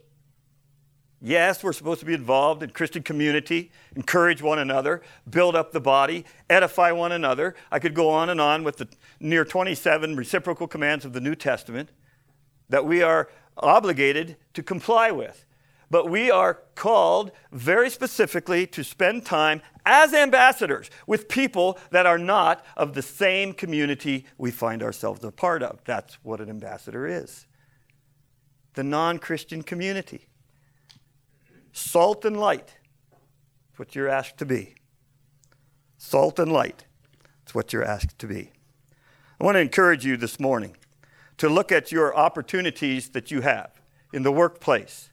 Yes, 1.27 1.65
we're 1.65 1.73
supposed 1.73 2.01
to 2.01 2.07
be 2.07 2.13
involved 2.13 2.63
in 2.63 2.69
Christian 2.69 3.03
community, 3.03 3.73
encourage 3.97 4.43
one 4.43 4.59
another, 4.59 5.01
build 5.31 5.57
up 5.57 5.73
the 5.73 5.81
body, 5.81 6.27
edify 6.51 6.93
one 6.93 7.13
another. 7.13 7.55
I 7.73 7.79
could 7.79 7.95
go 7.95 8.11
on 8.11 8.29
and 8.29 8.43
on 8.43 8.63
with 8.63 8.77
the 8.77 8.89
near 9.21 9.43
27 9.43 10.17
reciprocal 10.17 10.69
commands 10.69 11.07
of 11.07 11.15
the 11.15 11.23
New 11.23 11.35
Testament 11.35 11.89
that 12.69 12.85
we 12.85 13.01
are 13.01 13.31
obligated 13.57 14.37
to 14.53 14.63
comply 14.63 15.11
with. 15.13 15.47
But 15.91 16.11
we 16.11 16.31
are 16.31 16.61
called 16.75 17.33
very 17.51 17.89
specifically 17.89 18.67
to 18.67 18.85
spend 18.85 19.25
time 19.25 19.63
as 19.87 20.13
ambassadors 20.13 20.91
with 21.07 21.31
people 21.31 21.79
that 21.91 22.05
are 22.05 22.19
not 22.19 22.63
of 22.77 22.93
the 22.93 23.01
same 23.01 23.55
community 23.55 24.27
we 24.37 24.51
find 24.51 24.83
ourselves 24.83 25.25
a 25.25 25.33
part 25.33 25.63
of. 25.63 25.81
That's 25.87 26.19
what 26.23 26.43
an 26.43 26.51
ambassador 26.51 27.07
is 27.07 27.47
the 28.75 28.85
non 28.85 29.19
Christian 29.19 29.63
community. 29.63 30.27
Salt 31.75 32.25
and 32.25 32.39
light. 32.39 32.77
That's 33.67 33.79
what 33.81 33.97
you're 33.97 34.09
asked 34.09 34.39
to 34.39 34.47
be. 34.47 34.77
Salt 35.99 36.39
and 36.39 36.53
light. 36.53 36.85
That's 37.41 37.53
what 37.53 37.73
you're 37.73 37.85
asked 37.85 38.17
to 38.21 38.29
be. 38.29 38.53
I 39.41 39.45
want 39.45 39.57
to 39.57 39.61
encourage 39.61 40.07
you 40.07 40.17
this 40.17 40.39
morning 40.39 40.77
to 41.39 41.49
look 41.49 41.73
at 41.73 41.91
your 41.91 42.17
opportunities 42.17 43.09
that 43.11 43.33
you 43.33 43.41
have 43.41 43.73
in 44.13 44.23
the 44.23 44.31
workplace, 44.31 45.11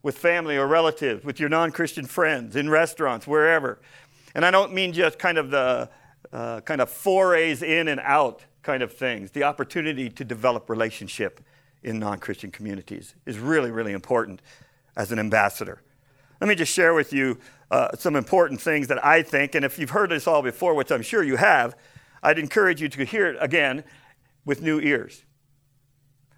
with 0.00 0.16
family 0.16 0.56
or 0.56 0.68
relatives, 0.68 1.24
with 1.24 1.40
your 1.40 1.48
non 1.48 1.72
Christian 1.72 2.06
friends, 2.06 2.54
in 2.54 2.70
restaurants, 2.70 3.26
wherever. 3.26 3.80
And 4.36 4.46
I 4.46 4.52
don't 4.52 4.72
mean 4.72 4.92
just 4.92 5.18
kind 5.18 5.38
of 5.38 5.50
the 5.50 5.90
uh, 6.32 6.60
kind 6.60 6.80
of 6.80 6.88
forays 6.88 7.64
in 7.64 7.88
and 7.88 8.00
out 8.04 8.44
kind 8.62 8.80
of 8.80 8.92
things. 8.92 9.32
The 9.32 9.42
opportunity 9.42 10.08
to 10.08 10.24
develop 10.24 10.70
relationship 10.70 11.40
in 11.82 11.98
non 11.98 12.20
Christian 12.20 12.52
communities 12.52 13.16
is 13.26 13.40
really, 13.40 13.72
really 13.72 13.92
important 13.92 14.40
as 15.00 15.10
an 15.10 15.18
ambassador. 15.18 15.80
Let 16.42 16.48
me 16.48 16.54
just 16.54 16.74
share 16.74 16.92
with 16.92 17.10
you 17.10 17.38
uh, 17.70 17.96
some 17.96 18.16
important 18.16 18.60
things 18.60 18.88
that 18.88 19.02
I 19.02 19.22
think, 19.22 19.54
and 19.54 19.64
if 19.64 19.78
you've 19.78 19.90
heard 19.90 20.10
this 20.10 20.26
all 20.26 20.42
before, 20.42 20.74
which 20.74 20.92
I'm 20.92 21.00
sure 21.00 21.22
you 21.22 21.36
have, 21.36 21.74
I'd 22.22 22.38
encourage 22.38 22.82
you 22.82 22.88
to 22.90 23.04
hear 23.06 23.26
it 23.26 23.38
again 23.40 23.82
with 24.44 24.60
new 24.60 24.78
ears. 24.78 25.24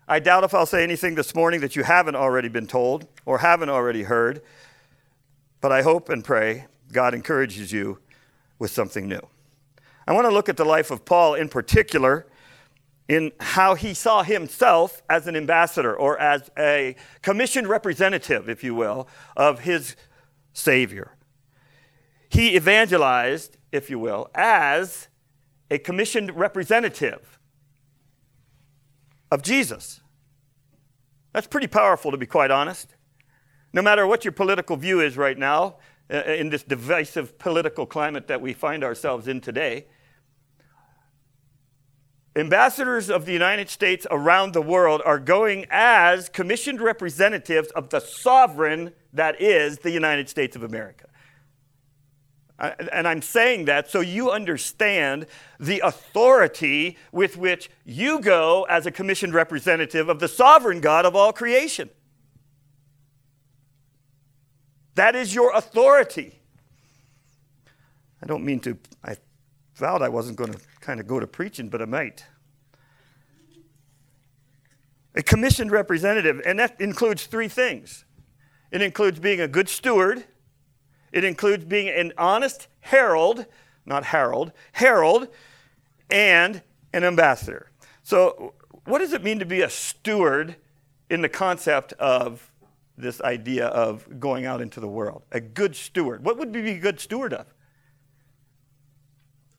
I 0.07 0.21
doubt 0.21 0.45
if 0.45 0.55
I'll 0.55 0.67
say 0.67 0.85
anything 0.85 1.17
this 1.17 1.35
morning 1.35 1.61
that 1.61 1.75
you 1.75 1.83
haven't 1.83 2.15
already 2.15 2.49
been 2.49 2.69
told 2.69 3.09
or 3.27 3.39
haven't 3.39 3.69
already 3.69 4.05
heard, 4.05 4.43
but 5.61 5.73
I 5.73 5.83
hope 5.83 6.09
and 6.09 6.25
pray 6.25 6.67
God 6.93 7.15
encourages 7.15 7.73
you 7.73 7.99
with 8.61 8.71
something 8.71 9.09
new. 9.09 9.27
I 10.07 10.13
want 10.13 10.27
to 10.27 10.33
look 10.33 10.49
at 10.49 10.57
the 10.57 10.65
life 10.65 10.93
of 10.93 11.05
Paul 11.05 11.35
in 11.35 11.49
particular 11.49 12.27
in 13.09 13.33
how 13.41 13.75
he 13.75 13.93
saw 13.95 14.23
himself 14.23 15.03
as 15.09 15.27
an 15.27 15.37
ambassador 15.37 15.95
or 15.95 16.19
as 16.19 16.51
a 16.59 16.97
commissioned 17.21 17.69
representative, 17.69 18.49
if 18.49 18.63
you 18.63 18.75
will, 18.75 19.09
of 19.37 19.61
his 19.61 19.97
Savior. 20.53 21.17
He 22.29 22.57
evangelized, 22.57 23.59
if 23.73 23.91
you 23.91 23.99
will, 23.99 24.31
as 24.35 25.09
a 25.71 25.79
commissioned 25.79 26.35
representative 26.37 27.39
of 29.31 29.43
Jesus. 29.43 30.01
That's 31.33 31.47
pretty 31.47 31.67
powerful, 31.67 32.11
to 32.11 32.17
be 32.17 32.27
quite 32.27 32.51
honest. 32.51 32.95
No 33.73 33.83
matter 33.83 34.07
what 34.07 34.25
your 34.25 34.33
political 34.33 34.77
view 34.77 35.01
is 35.01 35.17
right 35.17 35.39
now, 35.39 35.77
uh, 36.13 36.25
in 36.25 36.51
this 36.51 36.63
divisive 36.63 37.39
political 37.39 37.87
climate 37.87 38.27
that 38.27 38.41
we 38.41 38.53
find 38.53 38.85
ourselves 38.85 39.29
in 39.29 39.41
today, 39.41 39.87
Ambassadors 42.35 43.11
of 43.11 43.27
the 43.27 43.33
United 43.33 43.69
States 43.69 44.07
around 44.11 44.55
the 44.55 44.63
world 44.63 45.03
are 45.05 45.19
going 45.19 45.67
as 45.71 46.31
commissioned 46.31 46.81
representatives 46.81 47.69
of 47.73 47.91
the 47.91 48.01
sovereign 48.01 48.93
that 49.13 49.41
is 49.41 49.79
the 49.79 49.91
United 49.91 50.29
States 50.31 50.57
of 50.57 50.63
America. 50.63 51.09
And 52.59 53.09
I'm 53.09 53.21
saying 53.23 53.65
that 53.67 53.91
so 53.91 54.01
you 54.01 54.31
understand 54.31 55.27
the 55.59 55.81
authority 55.81 56.97
with 57.11 57.37
which 57.37 57.71
you 57.85 58.21
go 58.21 58.65
as 58.71 58.87
a 58.87 58.91
commissioned 58.91 59.35
representative 59.35 60.09
of 60.09 60.21
the 60.21 60.29
sovereign 60.29 60.81
God 60.81 61.05
of 61.05 61.17
all 61.17 61.33
creation. 61.33 61.91
That 64.95 65.17
is 65.17 65.35
your 65.35 65.53
authority. 65.55 66.39
I 68.23 68.27
don't 68.27 68.45
mean 68.45 68.61
to, 68.61 68.79
I 69.05 69.17
vowed 69.75 70.01
I 70.01 70.09
wasn't 70.09 70.37
going 70.37 70.53
to 70.53 70.61
kind 70.83 71.01
of 71.01 71.07
go 71.07 71.19
to 71.19 71.27
preaching, 71.27 71.69
but 71.69 71.81
I 71.81 71.87
might. 71.87 72.27
A 75.15 75.23
commissioned 75.23 75.71
representative, 75.71 76.43
and 76.45 76.59
that 76.59 76.79
includes 76.81 77.27
three 77.27 77.49
things 77.49 78.05
it 78.71 78.81
includes 78.81 79.19
being 79.19 79.41
a 79.41 79.49
good 79.49 79.69
steward, 79.69 80.25
it 81.13 81.25
includes 81.25 81.65
being 81.67 81.89
an 81.89 82.13
honest 82.17 82.69
herald, 82.81 83.45
not 83.85 84.05
herald, 84.05 84.53
herald, 84.73 85.29
and 86.11 86.63
an 86.95 87.05
ambassador. 87.05 87.71
So, 88.03 88.55
what 88.87 88.99
does 88.99 89.13
it 89.13 89.23
mean 89.23 89.39
to 89.39 89.45
be 89.45 89.61
a 89.61 89.69
steward 89.69 90.57
in 91.11 91.21
the 91.21 91.29
concept 91.29 91.93
of 91.95 92.51
this 92.97 93.21
idea 93.21 93.67
of 93.67 94.19
going 94.19 94.47
out 94.47 94.63
into 94.63 94.81
the 94.81 94.89
world? 94.89 95.23
A 95.33 95.41
good 95.41 95.77
steward. 95.77 96.25
What 96.25 96.39
would 96.39 96.55
we 96.55 96.63
be 96.63 96.71
a 96.73 96.79
good 96.79 96.99
steward 96.99 97.35
of? 97.35 97.47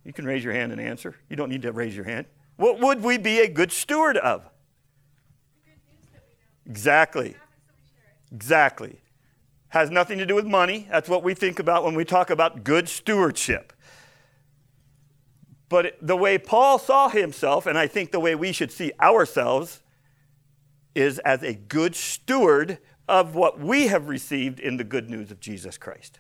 You 0.04 0.14
can 0.14 0.26
raise 0.26 0.44
your 0.44 0.54
hand 0.54 0.72
and 0.72 0.82
answer. 0.82 1.16
You 1.30 1.36
don't 1.36 1.50
need 1.50 1.62
to 1.62 1.72
raise 1.72 1.96
your 1.96 2.06
hand. 2.06 2.26
What 2.58 2.80
would 2.80 3.02
we 3.02 3.18
be 3.18 3.40
a 3.40 3.48
good 3.48 3.72
steward 3.72 4.18
of? 4.18 4.50
Exactly. 6.66 7.36
Exactly. 8.32 9.02
Has 9.70 9.90
nothing 9.90 10.18
to 10.20 10.26
do 10.26 10.36
with 10.36 10.46
money. 10.46 10.88
That's 10.90 11.10
what 11.10 11.24
we 11.24 11.34
think 11.34 11.60
about 11.60 11.84
when 11.84 11.96
we 11.96 12.06
talk 12.06 12.30
about 12.30 12.64
good 12.64 12.88
stewardship. 12.88 13.74
But 15.70 15.98
the 16.02 16.16
way 16.16 16.38
Paul 16.38 16.78
saw 16.78 17.10
himself, 17.10 17.66
and 17.66 17.78
I 17.78 17.88
think 17.88 18.12
the 18.12 18.20
way 18.20 18.36
we 18.36 18.52
should 18.52 18.72
see 18.72 18.92
ourselves, 19.02 19.82
is 20.94 21.18
as 21.20 21.42
a 21.42 21.54
good 21.54 21.96
steward 21.96 22.78
of 23.08 23.36
what 23.36 23.60
we 23.60 23.88
have 23.88 24.08
received 24.08 24.60
in 24.60 24.78
the 24.78 24.84
good 24.84 25.10
news 25.10 25.32
of 25.32 25.40
Jesus 25.40 25.78
Christ. 25.78 26.20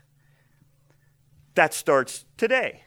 That 1.56 1.74
starts 1.74 2.25
today. 2.38 2.83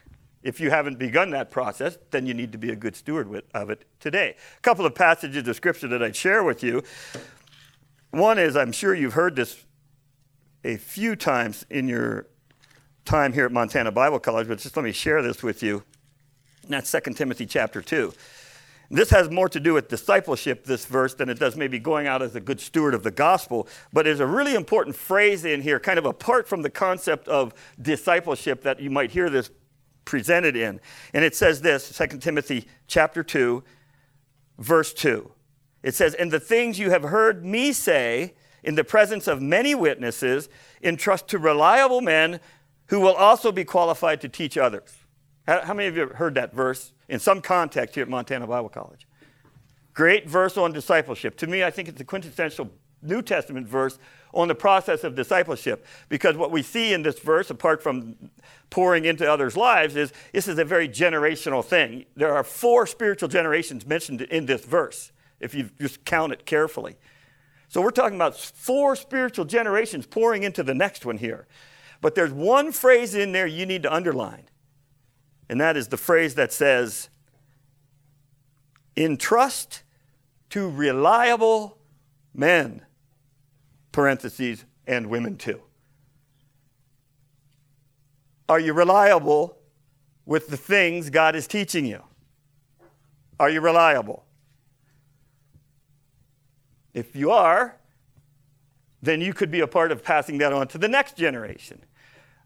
If 0.46 0.60
you 0.60 0.70
haven't 0.70 0.96
begun 0.96 1.30
that 1.30 1.50
process, 1.50 1.98
then 2.12 2.24
you 2.24 2.32
need 2.32 2.52
to 2.52 2.58
be 2.58 2.70
a 2.70 2.76
good 2.76 2.94
steward 2.94 3.42
of 3.52 3.68
it 3.68 3.84
today. 3.98 4.36
A 4.56 4.60
couple 4.60 4.86
of 4.86 4.94
passages 4.94 5.48
of 5.48 5.56
scripture 5.56 5.88
that 5.88 6.00
I'd 6.00 6.14
share 6.14 6.44
with 6.44 6.62
you. 6.62 6.84
One 8.12 8.38
is, 8.38 8.56
I'm 8.56 8.70
sure 8.70 8.94
you've 8.94 9.14
heard 9.14 9.34
this 9.34 9.64
a 10.62 10.76
few 10.76 11.16
times 11.16 11.66
in 11.68 11.88
your 11.88 12.28
time 13.04 13.32
here 13.32 13.46
at 13.46 13.50
Montana 13.50 13.90
Bible 13.90 14.20
College, 14.20 14.46
but 14.46 14.58
just 14.58 14.76
let 14.76 14.84
me 14.84 14.92
share 14.92 15.20
this 15.20 15.42
with 15.42 15.64
you. 15.64 15.82
And 16.62 16.74
that's 16.74 16.92
2 16.92 17.14
Timothy 17.14 17.46
chapter 17.46 17.82
2. 17.82 18.12
This 18.88 19.10
has 19.10 19.28
more 19.28 19.48
to 19.48 19.58
do 19.58 19.74
with 19.74 19.88
discipleship, 19.88 20.64
this 20.64 20.84
verse, 20.84 21.12
than 21.14 21.28
it 21.28 21.40
does 21.40 21.56
maybe 21.56 21.80
going 21.80 22.06
out 22.06 22.22
as 22.22 22.36
a 22.36 22.40
good 22.40 22.60
steward 22.60 22.94
of 22.94 23.02
the 23.02 23.10
gospel. 23.10 23.66
But 23.92 24.04
there's 24.04 24.20
a 24.20 24.26
really 24.26 24.54
important 24.54 24.94
phrase 24.94 25.44
in 25.44 25.62
here, 25.62 25.80
kind 25.80 25.98
of 25.98 26.06
apart 26.06 26.46
from 26.46 26.62
the 26.62 26.70
concept 26.70 27.26
of 27.26 27.52
discipleship, 27.82 28.62
that 28.62 28.78
you 28.78 28.90
might 28.90 29.10
hear 29.10 29.28
this 29.28 29.50
presented 30.06 30.56
in. 30.56 30.80
And 31.12 31.22
it 31.22 31.36
says 31.36 31.60
this, 31.60 31.94
2 31.94 32.18
Timothy 32.18 32.66
chapter 32.86 33.22
2, 33.22 33.62
verse 34.58 34.94
2. 34.94 35.30
It 35.82 35.94
says, 35.94 36.14
"And 36.14 36.30
the 36.30 36.40
things 36.40 36.78
you 36.78 36.90
have 36.90 37.02
heard 37.02 37.44
me 37.44 37.74
say 37.74 38.34
in 38.62 38.74
the 38.74 38.84
presence 38.84 39.26
of 39.28 39.42
many 39.42 39.74
witnesses, 39.74 40.48
entrust 40.82 41.28
to 41.28 41.38
reliable 41.38 42.00
men 42.00 42.40
who 42.86 43.00
will 43.00 43.14
also 43.14 43.52
be 43.52 43.64
qualified 43.64 44.22
to 44.22 44.28
teach 44.28 44.56
others." 44.56 44.96
How, 45.46 45.74
many 45.74 45.88
of 45.88 45.94
you 45.94 46.00
have 46.00 46.12
heard 46.12 46.34
that 46.34 46.52
verse 46.52 46.92
in 47.08 47.20
some 47.20 47.40
context 47.40 47.94
here 47.94 48.02
at 48.02 48.08
Montana 48.08 48.46
Bible 48.46 48.68
College? 48.68 49.06
Great 49.94 50.28
verse 50.28 50.56
on 50.56 50.72
discipleship. 50.72 51.36
To 51.36 51.46
me, 51.46 51.62
I 51.62 51.70
think 51.70 51.88
it's 51.88 52.00
a 52.00 52.04
quintessential 52.04 52.72
New 53.00 53.22
Testament 53.22 53.68
verse 53.68 53.98
on 54.36 54.48
the 54.48 54.54
process 54.54 55.02
of 55.02 55.14
discipleship. 55.14 55.84
Because 56.08 56.36
what 56.36 56.50
we 56.52 56.62
see 56.62 56.92
in 56.92 57.02
this 57.02 57.18
verse, 57.18 57.50
apart 57.50 57.82
from 57.82 58.30
pouring 58.70 59.06
into 59.06 59.30
others' 59.30 59.56
lives, 59.56 59.96
is 59.96 60.12
this 60.32 60.46
is 60.46 60.58
a 60.58 60.64
very 60.64 60.88
generational 60.88 61.64
thing. 61.64 62.04
There 62.14 62.34
are 62.34 62.44
four 62.44 62.86
spiritual 62.86 63.28
generations 63.28 63.86
mentioned 63.86 64.22
in 64.22 64.46
this 64.46 64.64
verse, 64.64 65.10
if 65.40 65.54
you 65.54 65.70
just 65.80 66.04
count 66.04 66.32
it 66.32 66.44
carefully. 66.44 66.96
So 67.68 67.80
we're 67.80 67.90
talking 67.90 68.16
about 68.16 68.38
four 68.38 68.94
spiritual 68.94 69.46
generations 69.46 70.06
pouring 70.06 70.44
into 70.44 70.62
the 70.62 70.74
next 70.74 71.04
one 71.04 71.16
here. 71.18 71.46
But 72.00 72.14
there's 72.14 72.32
one 72.32 72.72
phrase 72.72 73.14
in 73.14 73.32
there 73.32 73.46
you 73.46 73.66
need 73.66 73.82
to 73.84 73.92
underline, 73.92 74.44
and 75.48 75.60
that 75.60 75.76
is 75.76 75.88
the 75.88 75.96
phrase 75.96 76.34
that 76.34 76.52
says, 76.52 77.08
entrust 78.96 79.82
to 80.50 80.70
reliable 80.70 81.78
men, 82.34 82.85
parentheses, 83.96 84.66
and 84.86 85.06
women 85.06 85.38
too. 85.38 85.58
Are 88.46 88.60
you 88.60 88.74
reliable 88.74 89.56
with 90.26 90.48
the 90.48 90.56
things 90.58 91.08
God 91.08 91.34
is 91.34 91.46
teaching 91.46 91.86
you? 91.86 92.02
Are 93.40 93.48
you 93.48 93.62
reliable? 93.62 94.26
If 96.92 97.16
you 97.16 97.30
are, 97.30 97.76
then 99.00 99.22
you 99.22 99.32
could 99.32 99.50
be 99.50 99.60
a 99.60 99.66
part 99.66 99.90
of 99.90 100.04
passing 100.04 100.36
that 100.38 100.52
on 100.52 100.68
to 100.68 100.76
the 100.76 100.88
next 100.88 101.16
generation. 101.16 101.80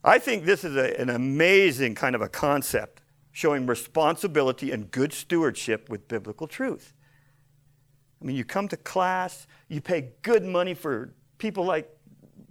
I 0.05 0.21
think 0.21 0.45
this 0.45 0.63
is 0.63 0.77
a, 0.77 1.01
an 1.01 1.11
amazing 1.11 1.97
kind 1.97 2.15
of 2.15 2.23
a 2.23 2.29
concept 2.29 3.03
showing 3.33 3.67
responsibility 3.67 4.71
and 4.71 4.89
good 4.89 5.13
stewardship 5.13 5.89
with 5.89 6.07
biblical 6.07 6.47
truth. 6.47 6.95
I 8.23 8.27
mean, 8.27 8.37
you 8.37 8.45
come 8.45 8.69
to 8.69 8.77
class, 8.77 9.49
you 9.67 9.81
pay 9.81 10.13
good 10.23 10.45
money 10.45 10.75
for 10.75 11.13
people 11.41 11.65
like 11.65 11.91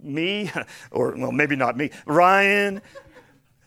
me, 0.02 0.50
or, 0.90 1.14
well, 1.16 1.32
maybe 1.32 1.56
not 1.56 1.76
me, 1.76 1.90
Ryan, 2.06 2.82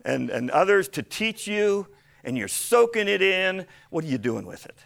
and, 0.06 0.30
and 0.30 0.51
others 0.51 0.88
to 0.89 1.01
teach 1.01 1.48
you, 1.48 1.88
and 2.24 2.38
you're 2.38 2.48
soaking 2.48 3.08
it 3.08 3.22
in. 3.22 3.65
What 3.89 4.03
are 4.03 4.08
you 4.08 4.18
doing 4.18 4.46
with 4.46 4.65
it? 4.65 4.77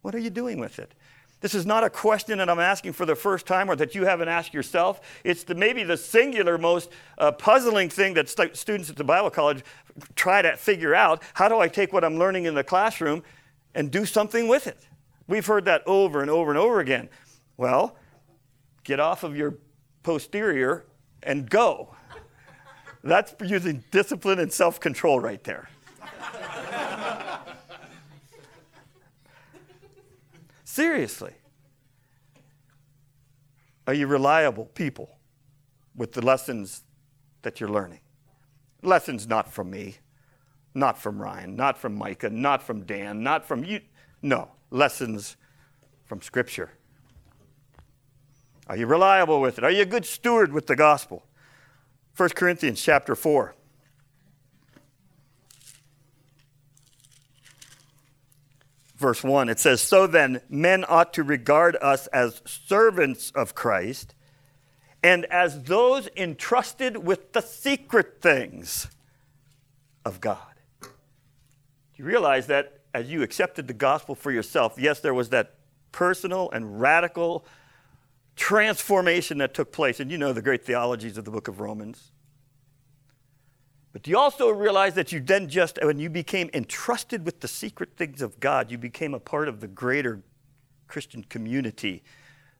What 0.00 0.14
are 0.14 0.18
you 0.18 0.30
doing 0.30 0.58
with 0.58 0.78
it? 0.78 0.94
This 1.42 1.54
is 1.56 1.66
not 1.66 1.82
a 1.82 1.90
question 1.90 2.38
that 2.38 2.48
I'm 2.48 2.60
asking 2.60 2.92
for 2.92 3.04
the 3.04 3.16
first 3.16 3.46
time 3.46 3.68
or 3.68 3.74
that 3.76 3.96
you 3.96 4.04
haven't 4.04 4.28
asked 4.28 4.54
yourself. 4.54 5.00
It's 5.24 5.42
the, 5.42 5.56
maybe 5.56 5.82
the 5.82 5.96
singular 5.96 6.56
most 6.56 6.90
uh, 7.18 7.32
puzzling 7.32 7.88
thing 7.88 8.14
that 8.14 8.28
st- 8.28 8.56
students 8.56 8.88
at 8.90 8.96
the 8.96 9.02
Bible 9.02 9.28
college 9.28 9.64
try 10.14 10.40
to 10.40 10.56
figure 10.56 10.94
out. 10.94 11.20
How 11.34 11.48
do 11.48 11.58
I 11.58 11.66
take 11.66 11.92
what 11.92 12.04
I'm 12.04 12.16
learning 12.16 12.44
in 12.44 12.54
the 12.54 12.62
classroom 12.62 13.24
and 13.74 13.90
do 13.90 14.06
something 14.06 14.46
with 14.46 14.68
it? 14.68 14.86
We've 15.26 15.44
heard 15.44 15.64
that 15.64 15.82
over 15.84 16.20
and 16.20 16.30
over 16.30 16.52
and 16.52 16.58
over 16.58 16.78
again. 16.78 17.08
Well, 17.56 17.96
get 18.84 19.00
off 19.00 19.22
of 19.22 19.36
your 19.36 19.58
posterior 20.02 20.84
and 21.22 21.48
go. 21.48 21.94
That's 23.04 23.34
using 23.42 23.82
discipline 23.90 24.38
and 24.38 24.52
self 24.52 24.78
control 24.80 25.20
right 25.20 25.42
there. 25.42 25.68
Seriously. 30.64 31.32
Are 33.86 33.94
you 33.94 34.06
reliable 34.06 34.66
people 34.66 35.10
with 35.96 36.12
the 36.12 36.24
lessons 36.24 36.84
that 37.42 37.60
you're 37.60 37.68
learning? 37.68 38.00
Lessons 38.82 39.26
not 39.26 39.52
from 39.52 39.70
me, 39.70 39.96
not 40.74 40.96
from 40.96 41.20
Ryan, 41.20 41.56
not 41.56 41.76
from 41.76 41.96
Micah, 41.96 42.30
not 42.30 42.62
from 42.62 42.84
Dan, 42.84 43.22
not 43.22 43.44
from 43.44 43.64
you. 43.64 43.80
No, 44.22 44.50
lessons 44.70 45.36
from 46.04 46.22
Scripture. 46.22 46.70
Are 48.72 48.76
you 48.76 48.86
reliable 48.86 49.42
with 49.42 49.58
it? 49.58 49.64
Are 49.64 49.70
you 49.70 49.82
a 49.82 49.84
good 49.84 50.06
steward 50.06 50.50
with 50.50 50.66
the 50.66 50.74
gospel? 50.74 51.26
1 52.16 52.30
Corinthians 52.30 52.80
chapter 52.80 53.14
4. 53.14 53.54
verse 58.96 59.22
1. 59.22 59.50
It 59.50 59.60
says, 59.60 59.82
So 59.82 60.06
then, 60.06 60.40
men 60.48 60.86
ought 60.88 61.12
to 61.12 61.22
regard 61.22 61.76
us 61.82 62.06
as 62.06 62.40
servants 62.46 63.30
of 63.32 63.54
Christ 63.54 64.14
and 65.02 65.26
as 65.26 65.64
those 65.64 66.08
entrusted 66.16 66.96
with 66.96 67.34
the 67.34 67.42
secret 67.42 68.22
things 68.22 68.86
of 70.02 70.18
God. 70.22 70.38
Do 70.80 70.88
you 71.96 72.06
realize 72.06 72.46
that 72.46 72.80
as 72.94 73.10
you 73.10 73.22
accepted 73.22 73.68
the 73.68 73.74
gospel 73.74 74.14
for 74.14 74.30
yourself, 74.30 74.76
yes, 74.78 75.00
there 75.00 75.12
was 75.12 75.28
that 75.28 75.56
personal 75.90 76.50
and 76.52 76.80
radical 76.80 77.44
transformation 78.36 79.38
that 79.38 79.54
took 79.54 79.72
place. 79.72 80.00
And 80.00 80.10
you 80.10 80.18
know 80.18 80.32
the 80.32 80.42
great 80.42 80.64
theologies 80.64 81.18
of 81.18 81.24
the 81.24 81.30
book 81.30 81.48
of 81.48 81.60
Romans. 81.60 82.12
But 83.92 84.02
do 84.02 84.10
you 84.10 84.18
also 84.18 84.48
realize 84.48 84.94
that 84.94 85.12
you 85.12 85.20
then 85.20 85.48
just, 85.48 85.78
when 85.82 85.98
you 85.98 86.08
became 86.08 86.48
entrusted 86.54 87.26
with 87.26 87.40
the 87.40 87.48
secret 87.48 87.90
things 87.96 88.22
of 88.22 88.40
God, 88.40 88.70
you 88.70 88.78
became 88.78 89.12
a 89.12 89.20
part 89.20 89.48
of 89.48 89.60
the 89.60 89.68
greater 89.68 90.22
Christian 90.88 91.22
community 91.24 92.02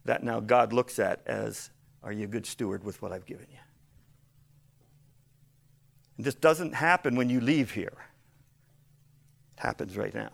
that 0.05 0.23
now 0.23 0.40
God 0.40 0.73
looks 0.73 0.99
at 0.99 1.20
as, 1.27 1.70
are 2.03 2.12
you 2.12 2.25
a 2.25 2.29
good 2.29 2.44
steward 2.44 2.85
with 2.85 3.01
what 3.01 3.12
I've 3.12 3.25
given 3.25 3.46
you? 3.51 3.59
And 6.18 6.27
this 6.27 6.35
doesn't 6.35 6.75
happen 6.75 7.16
when 7.16 7.31
you 7.31 7.40
leave 7.40 7.70
here, 7.70 7.96
it 9.57 9.61
happens 9.61 9.96
right 9.96 10.14
now. 10.14 10.31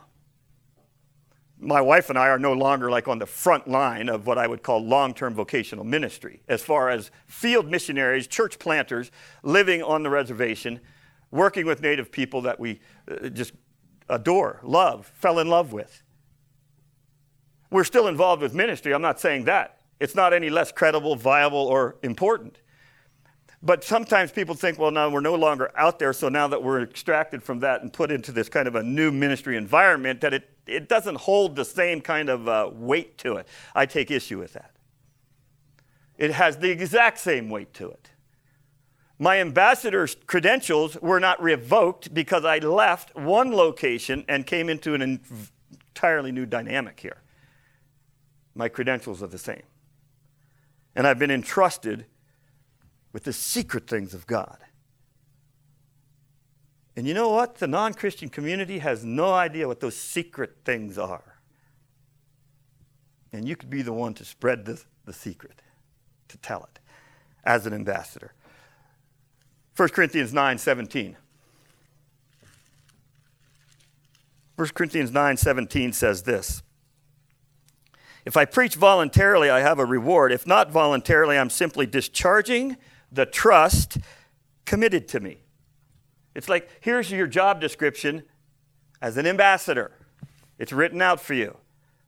My 1.61 1.81
wife 1.81 2.09
and 2.09 2.18
I 2.18 2.29
are 2.29 2.38
no 2.38 2.53
longer 2.53 2.90
like 2.90 3.09
on 3.09 3.18
the 3.18 3.27
front 3.27 3.66
line 3.66 4.09
of 4.09 4.27
what 4.27 4.38
I 4.38 4.47
would 4.47 4.62
call 4.62 4.85
long 4.85 5.12
term 5.12 5.35
vocational 5.35 5.85
ministry, 5.85 6.40
as 6.49 6.62
far 6.62 6.88
as 6.88 7.11
field 7.27 7.68
missionaries, 7.68 8.27
church 8.27 8.59
planters 8.59 9.11
living 9.42 9.83
on 9.83 10.03
the 10.03 10.11
reservation, 10.11 10.81
working 11.31 11.66
with 11.66 11.83
native 11.83 12.12
people 12.12 12.42
that 12.42 12.61
we 12.61 12.81
uh, 13.11 13.29
just 13.29 13.53
adore, 14.09 14.61
love, 14.62 15.11
fell 15.14 15.38
in 15.38 15.49
love 15.49 15.73
with. 15.73 16.03
We're 17.71 17.85
still 17.85 18.09
involved 18.09 18.40
with 18.40 18.55
ministry. 18.55 18.94
I'm 18.94 19.03
not 19.03 19.21
saying 19.21 19.44
that. 19.44 19.81
It's 20.01 20.14
not 20.14 20.33
any 20.33 20.49
less 20.49 20.73
credible, 20.73 21.16
viable, 21.16 21.66
or 21.66 21.97
important. 22.03 22.61
But 23.62 23.83
sometimes 23.83 24.31
people 24.31 24.55
think, 24.55 24.79
well, 24.79 24.92
now 24.92 25.11
we're 25.11 25.21
no 25.21 25.35
longer 25.35 25.73
out 25.77 25.99
there, 25.99 26.12
so 26.12 26.29
now 26.29 26.47
that 26.49 26.62
we're 26.62 26.83
extracted 26.83 27.42
from 27.42 27.59
that 27.61 27.83
and 27.83 27.92
put 27.92 28.12
into 28.12 28.31
this 28.31 28.49
kind 28.49 28.68
of 28.68 28.77
a 28.77 28.83
new 28.83 29.11
ministry 29.11 29.57
environment, 29.57 30.21
that 30.21 30.33
it, 30.33 30.49
it 30.69 30.89
doesn't 30.89 31.17
hold 31.17 31.57
the 31.57 31.65
same 31.65 32.01
kind 32.01 32.29
of 32.29 32.49
uh, 32.49 32.71
weight 32.73 33.19
to 33.19 33.37
it. 33.37 33.49
I 33.75 33.87
take 33.87 34.11
issue 34.11 34.39
with 34.39 34.53
that. 34.53 34.73
It 36.17 36.33
has 36.33 36.59
the 36.59 36.71
exact 36.71 37.19
same 37.19 37.49
weight 37.49 37.73
to 37.75 37.91
it. 37.91 38.11
My 39.19 39.41
ambassador's 39.41 40.17
credentials 40.27 40.97
were 41.01 41.19
not 41.19 41.43
revoked 41.43 42.15
because 42.15 42.45
I 42.45 42.59
left 42.59 43.17
one 43.17 43.53
location 43.53 44.25
and 44.29 44.47
came 44.47 44.69
into 44.69 44.95
an 44.95 45.03
entirely 45.03 46.31
new 46.31 46.47
dynamic 46.47 47.01
here. 47.01 47.23
My 48.55 48.69
credentials 48.69 49.23
are 49.23 49.29
the 49.29 49.39
same. 49.39 49.63
And 50.95 51.07
I've 51.07 51.19
been 51.19 51.31
entrusted 51.31 52.07
with 53.13 53.25
the 53.25 53.33
secret 53.33 53.89
things 53.89 54.15
of 54.15 54.27
God. 54.27 54.59
And 56.99 57.07
you 57.07 57.15
know 57.15 57.29
what? 57.29 57.59
The 57.59 57.69
non 57.69 57.95
Christian 57.95 58.29
community 58.29 58.81
has 58.81 59.05
no 59.05 59.33
idea 59.33 59.69
what 59.69 59.79
those 59.79 59.95
secret 59.95 60.57
things 60.65 60.99
are. 60.99 61.37
And 63.33 63.47
you 63.47 63.55
could 63.55 63.71
be 63.71 63.83
the 63.83 63.93
one 63.93 64.15
to 64.15 64.25
spread 64.25 64.65
the, 64.65 64.83
the 65.05 65.13
secret, 65.13 65.63
to 66.27 66.37
tell 66.39 66.65
it 66.65 66.81
as 67.45 67.67
an 67.67 67.73
ambassador. 67.73 68.33
1 69.77 69.91
Corinthians 69.91 70.33
9 70.33 70.59
17. 70.59 71.17
1 74.57 74.69
Corinthians 74.71 75.13
9 75.13 75.37
17 75.37 75.93
says 75.93 76.25
this 76.25 76.65
If 78.25 78.37
I 78.37 78.45
preach 78.45 78.75
voluntarily, 78.75 79.51
I 79.51 79.61
have 79.61 79.79
a 79.79 79.85
reward. 79.85 80.33
If 80.33 80.49
not 80.49 80.73
voluntarily, 80.73 81.39
I'm 81.39 81.49
simply 81.49 81.87
discharging 81.87 82.77
the 83.13 83.25
trust 83.25 83.99
committed 84.65 85.07
to 85.11 85.21
me. 85.21 85.43
It's 86.38 86.48
like, 86.48 86.68
here's 86.81 87.11
your 87.11 87.27
job 87.27 87.61
description 87.61 88.22
as 89.03 89.16
an 89.16 89.27
ambassador. 89.27 89.90
It's 90.57 90.72
written 90.72 91.03
out 91.03 91.20
for 91.20 91.35
you. 91.35 91.57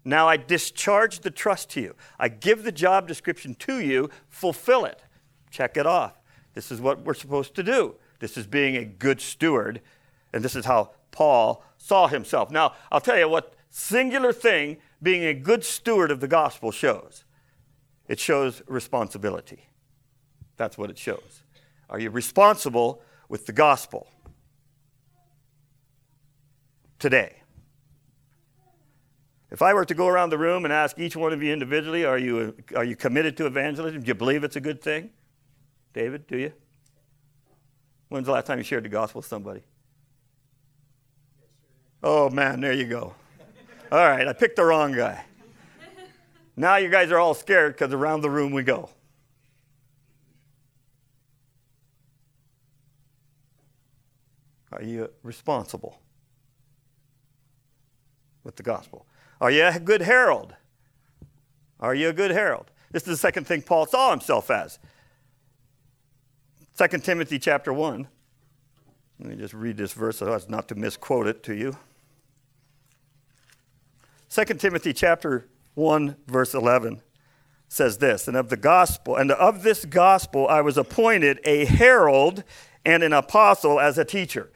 Now 0.04 0.28
I 0.28 0.36
discharge 0.36 1.18
the 1.18 1.32
trust 1.32 1.68
to 1.70 1.80
you. 1.80 1.96
I 2.16 2.28
give 2.28 2.62
the 2.62 2.70
job 2.70 3.08
description 3.08 3.56
to 3.56 3.80
you, 3.80 4.08
fulfill 4.28 4.84
it, 4.84 5.02
check 5.50 5.76
it 5.76 5.84
off. 5.84 6.20
This 6.54 6.70
is 6.70 6.80
what 6.80 7.04
we're 7.04 7.12
supposed 7.12 7.56
to 7.56 7.64
do. 7.64 7.96
This 8.20 8.36
is 8.36 8.46
being 8.46 8.76
a 8.76 8.84
good 8.84 9.20
steward, 9.20 9.80
and 10.32 10.44
this 10.44 10.54
is 10.54 10.64
how 10.64 10.92
Paul 11.10 11.64
saw 11.76 12.06
himself. 12.06 12.52
Now, 12.52 12.74
I'll 12.92 13.00
tell 13.00 13.18
you 13.18 13.28
what 13.28 13.54
singular 13.68 14.32
thing 14.32 14.76
being 15.02 15.24
a 15.24 15.34
good 15.34 15.64
steward 15.64 16.12
of 16.12 16.20
the 16.20 16.28
gospel 16.28 16.70
shows 16.70 17.24
it 18.06 18.20
shows 18.20 18.62
responsibility. 18.68 19.66
That's 20.56 20.78
what 20.78 20.88
it 20.88 20.98
shows. 20.98 21.42
Are 21.88 21.98
you 21.98 22.10
responsible 22.10 23.02
with 23.28 23.46
the 23.46 23.52
gospel 23.52 24.06
today? 27.00 27.36
If 29.50 29.62
I 29.62 29.74
were 29.74 29.84
to 29.84 29.94
go 29.94 30.06
around 30.06 30.30
the 30.30 30.38
room 30.38 30.64
and 30.64 30.72
ask 30.72 30.96
each 30.98 31.16
one 31.16 31.32
of 31.32 31.42
you 31.42 31.52
individually, 31.52 32.04
are 32.04 32.18
you, 32.18 32.54
are 32.76 32.84
you 32.84 32.94
committed 32.94 33.36
to 33.38 33.46
evangelism? 33.46 34.02
Do 34.02 34.06
you 34.06 34.14
believe 34.14 34.44
it's 34.44 34.54
a 34.54 34.60
good 34.60 34.80
thing? 34.80 35.10
David, 35.92 36.28
do 36.28 36.38
you? 36.38 36.52
When's 38.10 38.26
the 38.26 38.32
last 38.32 38.46
time 38.46 38.58
you 38.58 38.64
shared 38.64 38.84
the 38.84 38.88
gospel 38.88 39.20
with 39.20 39.26
somebody? 39.26 39.62
Oh, 42.02 42.30
man, 42.30 42.60
there 42.60 42.72
you 42.72 42.86
go. 42.86 43.14
All 43.90 44.08
right, 44.08 44.26
I 44.26 44.32
picked 44.32 44.56
the 44.56 44.64
wrong 44.64 44.92
guy. 44.92 45.24
Now 46.56 46.76
you 46.76 46.88
guys 46.88 47.10
are 47.10 47.18
all 47.18 47.34
scared 47.34 47.74
because 47.74 47.92
around 47.92 48.20
the 48.20 48.30
room 48.30 48.52
we 48.52 48.62
go. 48.62 48.90
Are 54.72 54.82
you 54.82 55.10
responsible? 55.22 55.98
With 58.44 58.56
the 58.56 58.62
gospel? 58.62 59.06
Are 59.40 59.50
you 59.50 59.64
a 59.64 59.80
good 59.80 60.02
herald? 60.02 60.54
Are 61.78 61.94
you 61.94 62.08
a 62.08 62.12
good 62.12 62.30
herald? 62.30 62.70
This 62.92 63.02
is 63.02 63.08
the 63.08 63.16
second 63.16 63.46
thing 63.46 63.62
Paul 63.62 63.86
saw 63.86 64.10
himself 64.10 64.50
as. 64.50 64.78
2 66.76 66.98
Timothy 66.98 67.38
chapter 67.38 67.72
1. 67.72 68.08
Let 69.20 69.28
me 69.28 69.36
just 69.36 69.54
read 69.54 69.76
this 69.76 69.92
verse 69.92 70.18
so 70.18 70.32
as 70.32 70.48
not 70.48 70.68
to 70.68 70.74
misquote 70.74 71.26
it 71.26 71.42
to 71.44 71.54
you. 71.54 71.76
2 74.30 74.44
Timothy 74.54 74.92
chapter 74.92 75.46
1 75.74 76.16
verse 76.26 76.54
11 76.54 77.02
says 77.68 77.98
this, 77.98 78.26
and 78.26 78.36
of 78.36 78.48
the 78.48 78.56
gospel 78.56 79.16
and 79.16 79.30
of 79.30 79.62
this 79.62 79.84
gospel 79.84 80.48
I 80.48 80.60
was 80.60 80.76
appointed 80.76 81.40
a 81.44 81.64
herald 81.64 82.44
and 82.84 83.02
an 83.02 83.12
apostle 83.12 83.78
as 83.78 83.98
a 83.98 84.04
teacher. 84.04 84.50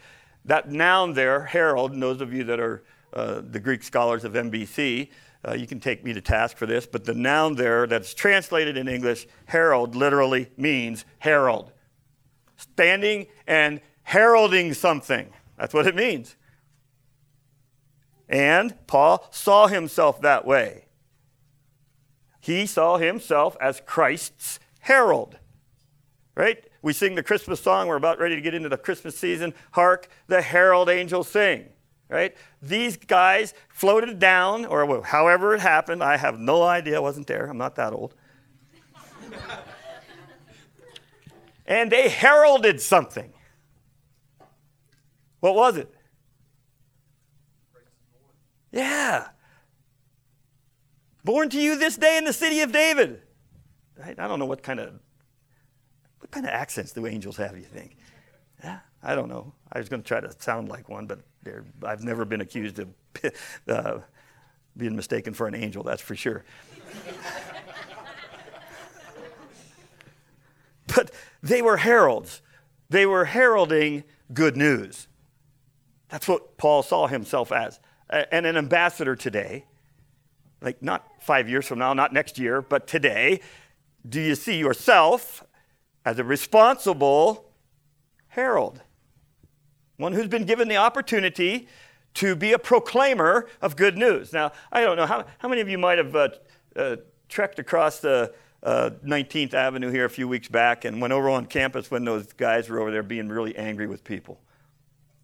That 0.45 0.71
noun 0.71 1.15
there, 1.15 1.45
herald, 1.45 1.93
and 1.93 2.03
those 2.03 2.21
of 2.21 2.33
you 2.33 2.45
that 2.45 2.61
are 2.61 2.83
uh, 3.15 3.41
the 3.49 3.61
Greek 3.61 3.83
scholars 3.83 4.25
of 4.25 4.33
MBC, 4.33 5.09
uh, 5.47 5.53
you 5.53 5.67
can 5.67 5.81
take 5.81 6.05
me 6.05 6.13
to 6.13 6.21
task 6.21 6.57
for 6.57 6.67
this, 6.67 6.87
but 6.87 7.05
the 7.05 7.15
noun 7.15 7.55
there 7.55 7.87
that's 7.87 8.15
translated 8.15 8.77
in 8.77 8.89
English, 8.89 9.27
herald, 9.47 9.95
literally 9.95 10.51
means 10.57 11.05
herald. 11.19 11.73
Standing 12.57 13.27
and 13.47 13.81
heralding 14.03 14.73
something. 14.75 15.29
That's 15.59 15.75
what 15.75 15.87
it 15.87 15.95
means. 15.95 16.37
And 18.29 18.75
Paul 18.87 19.27
saw 19.31 19.67
himself 19.67 20.21
that 20.23 20.47
way. 20.47 20.87
He 22.41 22.67
saw 22.67 22.97
himself 22.97 23.57
as 23.61 23.81
Christ's 23.85 24.61
herald. 24.81 25.39
Right? 26.35 26.65
We 26.83 26.93
sing 26.93 27.15
the 27.15 27.23
Christmas 27.23 27.61
song. 27.61 27.87
We're 27.87 27.97
about 27.97 28.19
ready 28.19 28.35
to 28.35 28.41
get 28.41 28.55
into 28.55 28.69
the 28.69 28.77
Christmas 28.77 29.17
season. 29.17 29.55
Hark, 29.73 30.09
the 30.27 30.43
herald 30.43 30.89
angels 30.89 31.29
sing. 31.29 31.69
Right? 32.09 32.37
These 32.61 32.97
guys 32.97 33.55
floated 33.69 34.19
down, 34.19 34.67
or 34.67 35.03
however 35.03 35.55
it 35.55 35.61
happened. 35.61 36.03
I 36.03 36.17
have 36.17 36.39
no 36.39 36.63
idea. 36.63 36.97
I 36.97 37.01
wasn't 37.01 37.27
there. 37.27 37.47
I'm 37.47 37.59
not 37.59 37.77
that 37.77 37.93
old. 37.93 38.15
and 41.67 41.91
they 41.91 42.09
heralded 42.09 42.81
something. 42.81 43.33
What 45.41 45.55
was 45.55 45.77
it? 45.77 45.93
Yeah. 48.71 49.29
Born 51.25 51.49
to 51.51 51.61
you 51.61 51.79
this 51.79 51.97
day 51.97 52.19
in 52.19 52.25
the 52.25 52.33
city 52.33 52.61
of 52.61 52.73
David. 52.73 53.23
I 54.03 54.13
don't 54.13 54.39
know 54.39 54.47
what 54.47 54.63
kind 54.63 54.81
of 54.81 54.95
what 56.19 56.31
kind 56.31 56.47
of 56.47 56.53
accents 56.53 56.93
do 56.93 57.07
angels 57.07 57.37
have, 57.37 57.57
you 57.57 57.65
think? 57.65 57.97
Yeah, 58.63 58.81
I 59.05 59.15
don't 59.15 59.29
know. 59.29 59.53
I 59.71 59.79
was 59.79 59.91
going 59.91 60.03
to 60.03 60.09
try 60.09 60.21
to 60.21 60.33
sound 60.39 60.69
like 60.71 60.89
one, 60.89 61.07
but 61.07 61.21
I've 61.85 62.03
never 62.03 62.25
been 62.25 62.41
accused 62.41 62.79
of 62.79 62.89
uh, 63.69 63.99
being 64.77 64.97
mistaken 64.97 65.35
for 65.35 65.47
an 65.47 65.55
angel, 65.55 65.83
that's 65.83 66.01
for 66.01 66.17
sure. 66.17 66.43
but 70.97 71.11
they 71.43 71.61
were 71.61 71.77
heralds. 71.77 72.41
They 72.89 73.05
were 73.05 73.27
heralding 73.27 74.05
good 74.33 74.57
news. 74.57 75.07
That's 76.09 76.27
what 76.27 76.57
Paul 76.57 76.83
saw 76.83 77.07
himself 77.07 77.53
as. 77.53 77.79
And 78.09 78.47
an 78.47 78.57
ambassador 78.57 79.17
today, 79.17 79.67
like 80.63 80.83
not 80.83 81.07
five 81.21 81.49
years 81.49 81.67
from 81.67 81.79
now, 81.79 81.93
not 81.93 82.13
next 82.13 82.39
year, 82.39 82.63
but 82.63 82.87
today, 82.87 83.41
do 84.09 84.21
you 84.21 84.35
see 84.35 84.57
yourself 84.57 85.45
as 86.05 86.19
a 86.19 86.25
responsible 86.25 87.51
herald? 88.29 88.81
One 89.97 90.13
who's 90.13 90.29
been 90.29 90.45
given 90.45 90.69
the 90.69 90.77
opportunity 90.77 91.69
to 92.15 92.37
be 92.37 92.53
a 92.53 92.59
proclaimer 92.59 93.49
of 93.61 93.77
good 93.77 93.99
news. 93.99 94.33
Now, 94.33 94.53
I 94.73 94.83
don't 94.83 94.97
know, 94.97 95.07
how, 95.07 95.27
how 95.39 95.49
many 95.49 95.61
of 95.61 95.69
you 95.69 95.79
might 95.79 95.99
have 95.99 96.15
uh, 96.15 96.29
uh, 96.77 96.97
trekked 97.29 97.59
across 97.59 97.99
the 97.99 98.33
uh, 98.63 98.91
19th 99.05 99.55
Avenue 99.55 99.91
here 99.91 100.05
a 100.05 100.11
few 100.11 100.27
weeks 100.27 100.49
back 100.49 100.85
and 100.85 101.01
went 101.01 101.13
over 101.13 101.29
on 101.29 101.47
campus 101.47 101.91
when 101.91 102.05
those 102.05 102.33
guys 102.33 102.69
were 102.69 102.81
over 102.81 102.91
there 102.91 103.03
being 103.03 103.29
really 103.29 103.57
angry 103.57 103.87
with 103.87 104.05
people? 104.05 104.41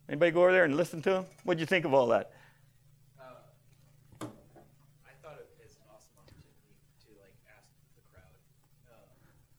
Anybody 0.09 0.33
go 0.33 0.43
over 0.43 0.53
there 0.53 0.65
and 0.65 0.77
listen 0.77 1.01
to 1.03 1.11
them? 1.11 1.27
What 1.45 1.55
did 1.55 1.61
you 1.61 1.67
think 1.67 1.85
of 1.85 1.95
all 1.95 2.09
that? 2.09 2.33
Uh, 3.17 3.25
I 4.21 5.15
thought 5.23 5.39
it 5.39 5.47
was 5.63 5.71
an 5.71 5.87
awesome 5.87 6.19
opportunity 6.19 6.75
to 7.07 7.15
like 7.23 7.31
ask 7.47 7.63
the 7.95 8.03
crowd 8.11 8.35
uh, 8.91 8.99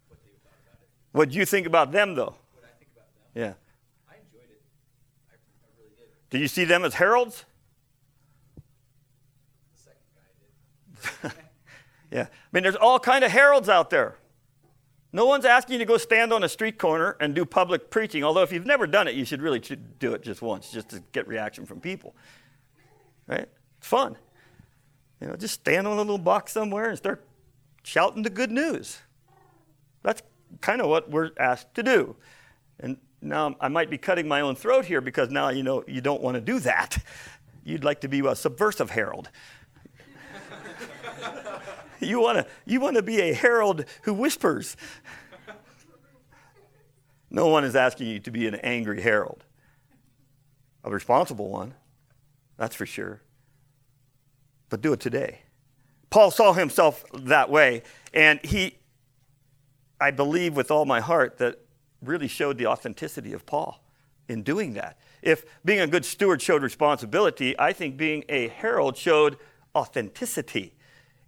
what 0.09 0.19
they 0.27 0.35
thought 0.43 0.59
about 0.67 0.83
it. 0.83 0.89
What 1.13 1.29
did 1.29 1.35
you 1.35 1.45
think 1.45 1.67
about 1.67 1.93
them, 1.93 2.15
though? 2.15 2.35
What 2.35 2.67
I 2.67 2.75
think 2.77 2.91
about 2.91 3.07
them. 3.07 3.31
Yeah. 3.33 3.53
I 4.11 4.19
enjoyed 4.19 4.51
it. 4.51 4.59
I, 5.31 5.39
I 5.39 5.39
Did 6.31 6.41
you 6.41 6.47
see 6.47 6.65
them 6.65 6.83
as 6.83 6.95
heralds? 6.95 7.45
Yeah. 12.11 12.23
I 12.23 12.27
mean, 12.51 12.63
there's 12.63 12.75
all 12.75 12.99
kind 12.99 13.23
of 13.23 13.31
heralds 13.31 13.69
out 13.69 13.89
there. 13.89 14.17
No 15.13 15.25
one's 15.25 15.45
asking 15.45 15.73
you 15.73 15.79
to 15.79 15.85
go 15.85 15.97
stand 15.97 16.31
on 16.31 16.43
a 16.43 16.49
street 16.49 16.77
corner 16.77 17.17
and 17.19 17.33
do 17.33 17.45
public 17.45 17.89
preaching, 17.89 18.23
although 18.23 18.43
if 18.43 18.51
you've 18.51 18.65
never 18.65 18.87
done 18.87 19.07
it, 19.07 19.15
you 19.15 19.25
should 19.25 19.41
really 19.41 19.59
do 19.59 20.13
it 20.13 20.21
just 20.21 20.41
once, 20.41 20.71
just 20.71 20.89
to 20.89 21.03
get 21.11 21.27
reaction 21.27 21.65
from 21.65 21.81
people. 21.81 22.15
Right? 23.27 23.47
It's 23.77 23.87
fun. 23.87 24.17
You 25.19 25.27
know, 25.27 25.35
just 25.35 25.55
stand 25.55 25.87
on 25.87 25.93
a 25.93 26.01
little 26.01 26.17
box 26.17 26.53
somewhere 26.53 26.89
and 26.89 26.97
start 26.97 27.25
shouting 27.83 28.23
the 28.23 28.29
good 28.29 28.51
news. 28.51 28.99
That's 30.03 30.21
kind 30.61 30.81
of 30.81 30.87
what 30.87 31.09
we're 31.09 31.31
asked 31.37 31.73
to 31.75 31.83
do. 31.83 32.15
And 32.79 32.97
now 33.21 33.55
I 33.59 33.67
might 33.67 33.89
be 33.89 33.97
cutting 33.97 34.27
my 34.27 34.41
own 34.41 34.55
throat 34.55 34.85
here 34.85 35.01
because 35.01 35.29
now 35.29 35.49
you 35.49 35.63
know 35.63 35.83
you 35.87 36.01
don't 36.01 36.21
want 36.21 36.35
to 36.35 36.41
do 36.41 36.59
that. 36.59 37.03
You'd 37.63 37.83
like 37.83 38.01
to 38.01 38.07
be 38.07 38.25
a 38.25 38.35
subversive 38.35 38.89
herald. 38.89 39.29
you 41.99 42.19
want 42.19 42.39
to 42.39 42.47
you 42.65 42.79
want 42.79 42.95
to 42.95 43.03
be 43.03 43.21
a 43.21 43.33
herald 43.33 43.85
who 44.03 44.13
whispers. 44.13 44.75
No 47.29 47.47
one 47.47 47.63
is 47.63 47.75
asking 47.75 48.07
you 48.07 48.19
to 48.19 48.31
be 48.31 48.47
an 48.47 48.55
angry 48.55 49.01
herald. 49.01 49.45
A 50.83 50.91
responsible 50.91 51.49
one. 51.49 51.75
That's 52.57 52.75
for 52.75 52.85
sure. 52.85 53.21
But 54.69 54.81
do 54.81 54.93
it 54.93 54.99
today. 54.99 55.41
Paul 56.09 56.31
saw 56.31 56.53
himself 56.53 57.05
that 57.13 57.49
way, 57.49 57.83
and 58.13 58.39
he 58.43 58.79
I 59.99 60.09
believe 60.09 60.55
with 60.55 60.71
all 60.71 60.85
my 60.85 60.99
heart 60.99 61.37
that 61.37 61.59
really 62.01 62.27
showed 62.27 62.57
the 62.57 62.67
authenticity 62.67 63.33
of 63.33 63.45
Paul 63.45 63.83
in 64.27 64.43
doing 64.43 64.73
that. 64.73 64.97
If 65.21 65.45
being 65.63 65.81
a 65.81 65.87
good 65.87 66.05
steward 66.05 66.41
showed 66.41 66.63
responsibility, 66.63 67.57
I 67.59 67.73
think 67.73 67.97
being 67.97 68.23
a 68.29 68.47
herald 68.47 68.97
showed 68.97 69.37
authenticity. 69.75 70.73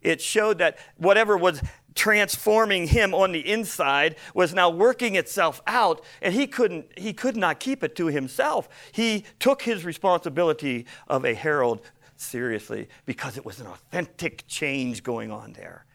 It 0.01 0.21
showed 0.21 0.57
that 0.57 0.77
whatever 0.97 1.37
was 1.37 1.61
transforming 1.95 2.87
him 2.87 3.13
on 3.13 3.31
the 3.31 3.51
inside 3.51 4.15
was 4.33 4.53
now 4.53 4.69
working 4.69 5.15
itself 5.15 5.61
out 5.67 6.03
and 6.21 6.33
he 6.33 6.47
couldn't 6.47 6.87
he 6.97 7.13
could 7.13 7.37
not 7.37 7.59
keep 7.59 7.83
it 7.83 7.95
to 7.95 8.07
himself 8.07 8.67
he 8.91 9.23
took 9.37 9.61
his 9.61 9.85
responsibility 9.85 10.87
of 11.07 11.23
a 11.23 11.35
herald 11.35 11.81
seriously 12.15 12.87
because 13.05 13.37
it 13.37 13.45
was 13.45 13.59
an 13.59 13.67
authentic 13.67 14.43
change 14.47 15.03
going 15.03 15.31
on 15.31 15.53
there 15.53 15.85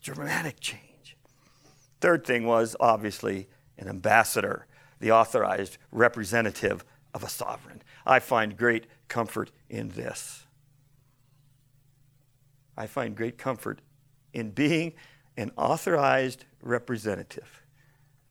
dramatic 0.00 0.60
change 0.60 0.91
third 2.02 2.26
thing 2.26 2.44
was 2.44 2.76
obviously 2.78 3.48
an 3.78 3.88
ambassador 3.88 4.66
the 5.00 5.10
authorized 5.10 5.78
representative 5.90 6.84
of 7.14 7.24
a 7.24 7.28
sovereign 7.28 7.80
i 8.04 8.18
find 8.18 8.58
great 8.58 8.86
comfort 9.08 9.50
in 9.70 9.88
this 9.90 10.42
I 12.76 12.86
find 12.86 13.16
great 13.16 13.38
comfort 13.38 13.80
in 14.32 14.50
being 14.50 14.94
an 15.36 15.52
authorized 15.56 16.44
representative 16.62 17.62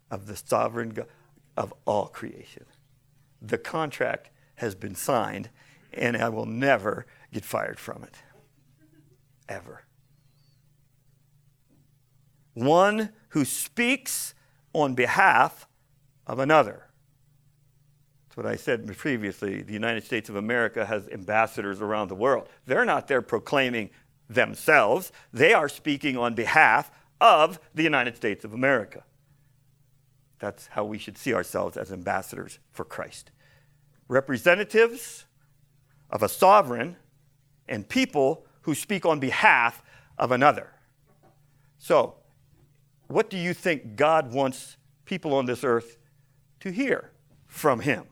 of 0.10 0.28
the 0.28 0.36
sovereign 0.36 0.90
God 0.90 1.08
of 1.58 1.74
all 1.86 2.08
creation. 2.08 2.66
The 3.42 3.58
contract 3.58 4.30
has 4.56 4.74
been 4.76 4.96
signed, 4.96 5.50
and 5.94 6.16
I 6.16 6.30
will 6.30 6.46
never 6.46 7.06
get 7.34 7.44
fired 7.44 7.80
from 7.80 8.04
it. 8.04 8.16
Ever. 9.50 9.84
One 12.54 13.10
who 13.32 13.46
speaks 13.46 14.34
on 14.74 14.94
behalf 14.94 15.68
of 16.28 16.40
another. 16.40 16.88
That's 18.28 18.38
what 18.38 18.46
I 18.46 18.56
said 18.56 18.88
previously. 18.98 19.62
The 19.62 19.74
United 19.74 20.06
States 20.06 20.30
of 20.30 20.36
America 20.36 20.86
has 20.86 21.08
ambassadors 21.10 21.82
around 21.82 22.08
the 22.08 22.16
world. 22.16 22.48
They're 22.66 22.86
not 22.86 23.08
there 23.08 23.22
proclaiming 23.22 23.90
themselves, 24.30 25.12
they 25.34 25.54
are 25.54 25.68
speaking 25.68 26.16
on 26.18 26.34
behalf 26.34 26.90
of 27.20 27.60
the 27.76 27.84
United 27.84 28.16
States 28.16 28.46
of 28.46 28.54
America. 28.54 29.04
That's 30.40 30.68
how 30.68 30.86
we 30.86 30.98
should 30.98 31.18
see 31.18 31.34
ourselves 31.34 31.76
as 31.76 31.92
ambassadors 31.92 32.60
for 32.72 32.86
Christ. 32.86 33.32
Representatives 34.08 35.26
of 36.10 36.24
a 36.24 36.30
sovereign 36.30 36.96
and 37.68 37.88
people 37.88 38.46
who 38.62 38.74
speak 38.74 39.06
on 39.06 39.20
behalf 39.20 39.84
of 40.18 40.32
another. 40.32 40.70
So, 41.78 42.16
what 43.12 43.30
do 43.30 43.38
you 43.38 43.54
think 43.54 43.96
God 43.96 44.32
wants 44.34 44.78
people 45.06 45.34
on 45.34 45.46
this 45.46 45.64
earth 45.64 45.98
to 46.62 46.72
hear 46.72 47.12
from 47.48 47.82
Him? 47.82 48.06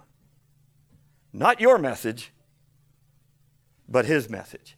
Not 1.32 1.62
your 1.62 1.78
message, 1.78 2.32
but 3.90 4.06
his 4.06 4.30
message. 4.30 4.78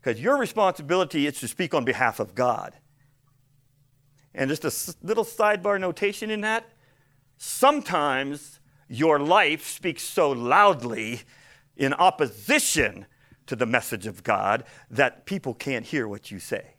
Because 0.00 0.20
your 0.20 0.36
responsibility 0.36 1.26
is 1.26 1.40
to 1.40 1.48
speak 1.48 1.74
on 1.74 1.84
behalf 1.84 2.20
of 2.20 2.34
God. 2.34 2.74
And 4.34 4.50
just 4.50 4.64
a 4.64 4.96
little 5.06 5.24
sidebar 5.24 5.80
notation 5.80 6.30
in 6.30 6.40
that 6.42 6.68
sometimes 7.36 8.60
your 8.88 9.18
life 9.18 9.66
speaks 9.66 10.02
so 10.02 10.30
loudly 10.30 11.22
in 11.76 11.92
opposition 11.94 13.06
to 13.46 13.56
the 13.56 13.66
message 13.66 14.06
of 14.06 14.22
God 14.22 14.64
that 14.90 15.26
people 15.26 15.54
can't 15.54 15.86
hear 15.86 16.06
what 16.08 16.30
you 16.30 16.38
say. 16.38 16.74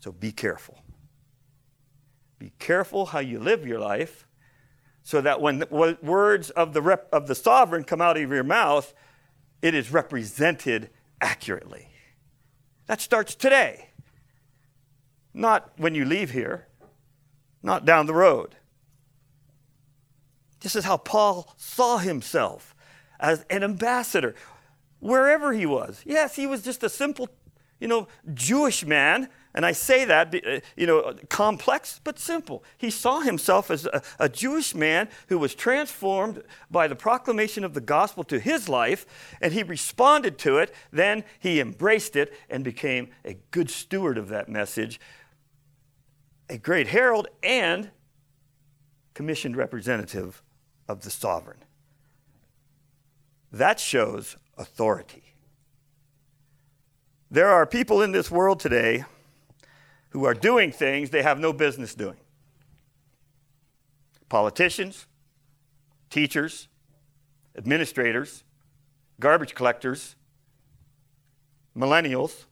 So 0.00 0.12
be 0.12 0.32
careful. 0.32 0.83
Be 2.44 2.52
careful 2.58 3.06
how 3.06 3.20
you 3.20 3.38
live 3.38 3.66
your 3.66 3.78
life 3.78 4.28
so 5.02 5.22
that 5.22 5.40
when 5.40 5.60
the 5.60 5.96
words 6.02 6.50
of 6.50 6.74
the, 6.74 6.82
rep, 6.82 7.08
of 7.10 7.26
the 7.26 7.34
sovereign 7.34 7.84
come 7.84 8.02
out 8.02 8.18
of 8.18 8.30
your 8.30 8.44
mouth, 8.44 8.92
it 9.62 9.74
is 9.74 9.90
represented 9.90 10.90
accurately. 11.22 11.88
That 12.84 13.00
starts 13.00 13.34
today, 13.34 13.88
not 15.32 15.72
when 15.78 15.94
you 15.94 16.04
leave 16.04 16.32
here, 16.32 16.68
not 17.62 17.86
down 17.86 18.04
the 18.04 18.12
road. 18.12 18.56
This 20.60 20.76
is 20.76 20.84
how 20.84 20.98
Paul 20.98 21.54
saw 21.56 21.96
himself 21.96 22.74
as 23.18 23.46
an 23.48 23.64
ambassador 23.64 24.34
wherever 25.00 25.54
he 25.54 25.64
was. 25.64 26.02
Yes, 26.04 26.36
he 26.36 26.46
was 26.46 26.60
just 26.60 26.82
a 26.84 26.90
simple, 26.90 27.26
you 27.80 27.88
know, 27.88 28.06
Jewish 28.34 28.84
man. 28.84 29.30
And 29.54 29.64
I 29.64 29.72
say 29.72 30.04
that, 30.04 30.34
uh, 30.34 30.60
you 30.76 30.86
know, 30.86 31.14
complex 31.28 32.00
but 32.02 32.18
simple. 32.18 32.64
He 32.76 32.90
saw 32.90 33.20
himself 33.20 33.70
as 33.70 33.86
a, 33.86 34.02
a, 34.18 34.28
Jewish 34.28 34.74
man 34.74 35.08
who 35.28 35.38
was 35.38 35.54
transformed 35.54 36.42
by 36.70 36.88
the 36.88 36.96
proclamation 36.96 37.62
of 37.62 37.72
the 37.72 37.80
gospel 37.80 38.24
to 38.24 38.40
his 38.40 38.68
life, 38.68 39.06
and 39.40 39.52
he 39.52 39.62
responded 39.62 40.38
to 40.38 40.58
it. 40.58 40.74
Then 40.90 41.22
he 41.38 41.60
embraced 41.60 42.16
it 42.16 42.34
and 42.50 42.64
became 42.64 43.10
a 43.24 43.34
good 43.52 43.70
steward 43.70 44.18
of 44.18 44.28
that 44.30 44.48
message, 44.48 44.98
a 46.50 46.58
great 46.58 46.88
herald, 46.88 47.28
and 47.44 47.92
commissioned 49.14 49.56
representative 49.56 50.42
of 50.88 51.02
the 51.02 51.10
sovereign. 51.10 51.58
That 53.52 53.78
shows 53.78 54.36
authority. 54.58 55.22
There 57.30 57.48
are 57.48 57.66
people 57.66 58.02
in 58.02 58.10
this 58.10 58.32
world 58.32 58.58
today 58.58 59.04
who 60.14 60.24
are 60.24 60.32
doing 60.32 60.70
things 60.70 61.10
they 61.10 61.24
have 61.24 61.40
no 61.40 61.52
business 61.52 61.92
doing. 61.92 62.16
Politicians, 64.28 65.06
teachers, 66.08 66.68
administrators, 67.58 68.44
garbage 69.18 69.56
collectors, 69.56 70.14
millennials. 71.76 72.44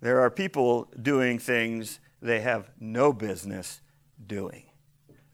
there 0.00 0.18
are 0.22 0.30
people 0.30 0.88
doing 1.00 1.38
things 1.38 2.00
they 2.22 2.40
have 2.40 2.70
no 2.80 3.12
business 3.12 3.82
doing. 4.26 4.62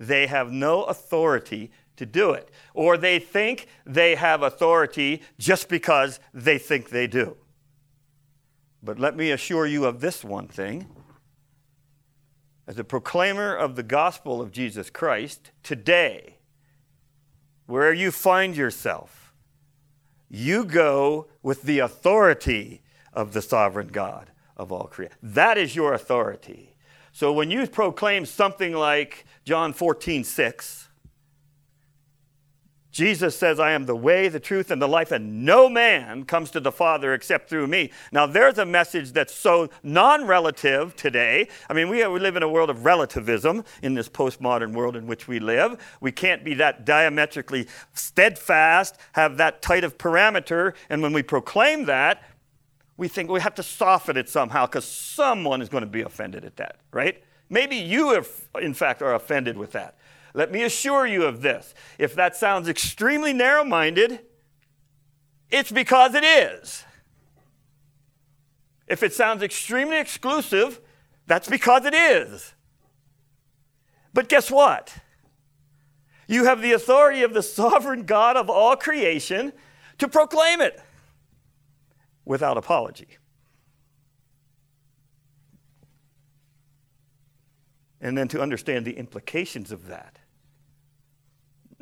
They 0.00 0.26
have 0.26 0.50
no 0.50 0.82
authority 0.82 1.70
to 1.94 2.06
do 2.06 2.32
it. 2.32 2.50
Or 2.74 2.96
they 2.96 3.20
think 3.20 3.68
they 3.86 4.16
have 4.16 4.42
authority 4.42 5.22
just 5.38 5.68
because 5.68 6.18
they 6.34 6.58
think 6.58 6.88
they 6.88 7.06
do. 7.06 7.36
But 8.82 8.98
let 8.98 9.16
me 9.16 9.30
assure 9.30 9.66
you 9.66 9.84
of 9.84 10.00
this 10.00 10.24
one 10.24 10.48
thing. 10.48 10.88
As 12.66 12.78
a 12.78 12.84
proclaimer 12.84 13.54
of 13.54 13.76
the 13.76 13.82
gospel 13.82 14.40
of 14.40 14.52
Jesus 14.52 14.90
Christ, 14.90 15.50
today, 15.62 16.38
where 17.66 17.92
you 17.92 18.10
find 18.10 18.56
yourself, 18.56 19.34
you 20.28 20.64
go 20.64 21.28
with 21.42 21.62
the 21.62 21.80
authority 21.80 22.82
of 23.12 23.32
the 23.32 23.42
sovereign 23.42 23.88
God 23.88 24.30
of 24.56 24.72
all 24.72 24.84
creation. 24.84 25.16
That 25.22 25.58
is 25.58 25.76
your 25.76 25.92
authority. 25.92 26.74
So 27.12 27.32
when 27.32 27.50
you 27.50 27.66
proclaim 27.66 28.24
something 28.24 28.72
like 28.72 29.26
John 29.44 29.72
14, 29.72 30.24
6, 30.24 30.88
Jesus 32.92 33.34
says, 33.34 33.58
I 33.58 33.72
am 33.72 33.86
the 33.86 33.96
way, 33.96 34.28
the 34.28 34.38
truth, 34.38 34.70
and 34.70 34.80
the 34.80 34.86
life, 34.86 35.10
and 35.12 35.46
no 35.46 35.68
man 35.70 36.24
comes 36.24 36.50
to 36.50 36.60
the 36.60 36.70
Father 36.70 37.14
except 37.14 37.48
through 37.48 37.66
me. 37.66 37.90
Now, 38.12 38.26
there's 38.26 38.58
a 38.58 38.66
message 38.66 39.12
that's 39.12 39.34
so 39.34 39.70
non 39.82 40.26
relative 40.26 40.94
today. 40.94 41.48
I 41.70 41.72
mean, 41.72 41.88
we, 41.88 42.06
we 42.06 42.20
live 42.20 42.36
in 42.36 42.42
a 42.42 42.48
world 42.48 42.68
of 42.68 42.84
relativism 42.84 43.64
in 43.82 43.94
this 43.94 44.10
postmodern 44.10 44.74
world 44.74 44.94
in 44.94 45.06
which 45.06 45.26
we 45.26 45.40
live. 45.40 45.82
We 46.02 46.12
can't 46.12 46.44
be 46.44 46.52
that 46.54 46.84
diametrically 46.84 47.66
steadfast, 47.94 48.98
have 49.12 49.38
that 49.38 49.62
tight 49.62 49.84
of 49.84 49.96
parameter, 49.96 50.74
and 50.90 51.00
when 51.00 51.14
we 51.14 51.22
proclaim 51.22 51.86
that, 51.86 52.22
we 52.98 53.08
think 53.08 53.30
we 53.30 53.40
have 53.40 53.54
to 53.54 53.62
soften 53.62 54.18
it 54.18 54.28
somehow 54.28 54.66
because 54.66 54.84
someone 54.84 55.62
is 55.62 55.70
going 55.70 55.82
to 55.82 55.90
be 55.90 56.02
offended 56.02 56.44
at 56.44 56.56
that, 56.56 56.76
right? 56.92 57.24
Maybe 57.48 57.76
you, 57.76 58.10
have, 58.10 58.28
in 58.60 58.74
fact, 58.74 59.00
are 59.00 59.14
offended 59.14 59.56
with 59.56 59.72
that. 59.72 59.96
Let 60.34 60.50
me 60.50 60.62
assure 60.62 61.06
you 61.06 61.24
of 61.24 61.42
this. 61.42 61.74
If 61.98 62.14
that 62.14 62.36
sounds 62.36 62.68
extremely 62.68 63.32
narrow 63.32 63.64
minded, 63.64 64.20
it's 65.50 65.70
because 65.70 66.14
it 66.14 66.24
is. 66.24 66.84
If 68.86 69.02
it 69.02 69.12
sounds 69.12 69.42
extremely 69.42 69.98
exclusive, 69.98 70.80
that's 71.26 71.48
because 71.48 71.84
it 71.84 71.94
is. 71.94 72.54
But 74.14 74.28
guess 74.28 74.50
what? 74.50 74.94
You 76.26 76.44
have 76.44 76.62
the 76.62 76.72
authority 76.72 77.22
of 77.22 77.34
the 77.34 77.42
sovereign 77.42 78.04
God 78.04 78.36
of 78.36 78.48
all 78.48 78.76
creation 78.76 79.52
to 79.98 80.08
proclaim 80.08 80.60
it 80.60 80.80
without 82.24 82.56
apology. 82.56 83.18
And 88.00 88.18
then 88.18 88.28
to 88.28 88.40
understand 88.40 88.84
the 88.84 88.96
implications 88.96 89.70
of 89.70 89.86
that. 89.86 90.18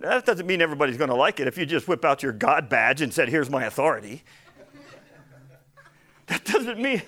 That 0.01 0.25
doesn't 0.25 0.47
mean 0.47 0.63
everybody's 0.63 0.97
going 0.97 1.11
to 1.11 1.17
like 1.17 1.41
it 1.41 1.49
if 1.49 1.59
you 1.59 1.67
just 1.67 1.87
whip 1.87 2.05
out 2.05 2.23
your 2.23 2.33
God 2.33 2.69
badge 2.69 3.03
and 3.03 3.13
said, 3.13 3.29
Here's 3.29 3.51
my 3.51 3.65
authority. 3.65 4.23
that 6.27 6.45
doesn't 6.45 6.81
mean. 6.81 7.03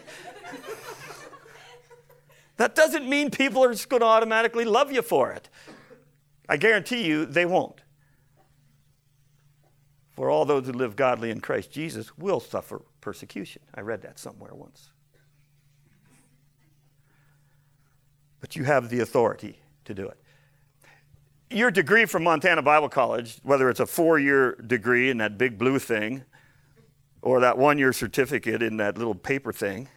that 2.58 2.74
doesn't 2.74 3.08
mean 3.08 3.30
people 3.30 3.64
are 3.64 3.72
just 3.72 3.88
going 3.88 4.00
to 4.00 4.06
automatically 4.06 4.64
love 4.64 4.92
you 4.92 5.00
for 5.00 5.32
it. 5.32 5.48
I 6.48 6.56
guarantee 6.58 7.06
you 7.06 7.24
they 7.24 7.46
won't. 7.46 7.80
For 10.10 10.28
all 10.28 10.44
those 10.44 10.66
who 10.66 10.72
live 10.72 10.94
godly 10.94 11.30
in 11.30 11.40
Christ 11.40 11.70
Jesus 11.70 12.16
will 12.18 12.40
suffer 12.40 12.82
persecution. 13.00 13.62
I 13.74 13.80
read 13.80 14.02
that 14.02 14.18
somewhere 14.18 14.52
once. 14.52 14.90
But 18.40 18.54
you 18.54 18.64
have 18.64 18.90
the 18.90 19.00
authority 19.00 19.60
to 19.86 19.94
do 19.94 20.06
it 20.06 20.21
your 21.54 21.70
degree 21.70 22.04
from 22.04 22.24
Montana 22.24 22.62
Bible 22.62 22.88
College, 22.88 23.38
whether 23.42 23.68
it's 23.70 23.80
a 23.80 23.86
four 23.86 24.18
year 24.18 24.54
degree 24.54 25.10
in 25.10 25.18
that 25.18 25.38
big 25.38 25.58
blue 25.58 25.78
thing 25.78 26.24
or 27.20 27.40
that 27.40 27.58
one 27.58 27.78
year 27.78 27.92
certificate 27.92 28.62
in 28.62 28.76
that 28.78 28.98
little 28.98 29.14
paper 29.14 29.52
thing, 29.52 29.88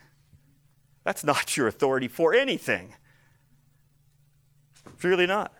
that's 1.04 1.24
not 1.24 1.56
your 1.56 1.68
authority 1.68 2.08
for 2.08 2.34
anything. 2.34 2.94
It's 4.94 5.04
really 5.04 5.28
not. 5.28 5.54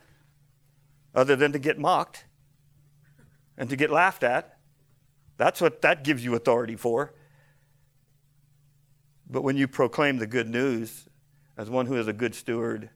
Other 1.14 1.36
than 1.36 1.52
to 1.52 1.60
get 1.60 1.80
mocked 1.80 2.26
and 3.58 3.70
to 3.70 3.76
get 3.76 3.90
laughed 3.90 4.24
at. 4.24 4.58
That's 5.38 5.62
what 5.62 5.82
that 5.82 6.04
gives 6.04 6.24
you 6.24 6.36
authority 6.36 6.76
for. 6.76 7.14
But 9.30 9.42
when 9.44 9.58
you 9.58 9.68
proclaim 9.68 10.18
the 10.18 10.28
good 10.28 10.48
news 10.48 11.08
as 11.58 11.70
one 11.70 11.86
who 11.86 11.96
is 11.96 12.08
a 12.08 12.14
good 12.14 12.36
steward, 12.36 12.90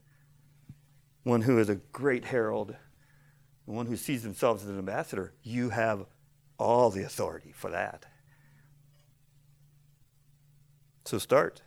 one 1.23 1.41
who 1.41 1.59
is 1.59 1.69
a 1.69 1.75
great 1.75 2.25
herald, 2.25 2.75
the 3.69 3.75
one 3.75 3.85
who 3.85 3.95
sees 3.95 4.23
themselves 4.23 4.63
as 4.63 4.69
an 4.69 4.79
ambassador, 4.79 5.31
you 5.43 5.69
have 5.69 6.07
all 6.57 6.89
the 6.89 7.03
authority 7.03 7.51
for 7.53 7.69
that. 7.69 8.03
So 11.05 11.19
start. 11.19 11.61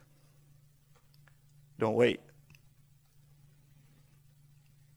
Don't 1.78 1.94
wait. 1.94 2.18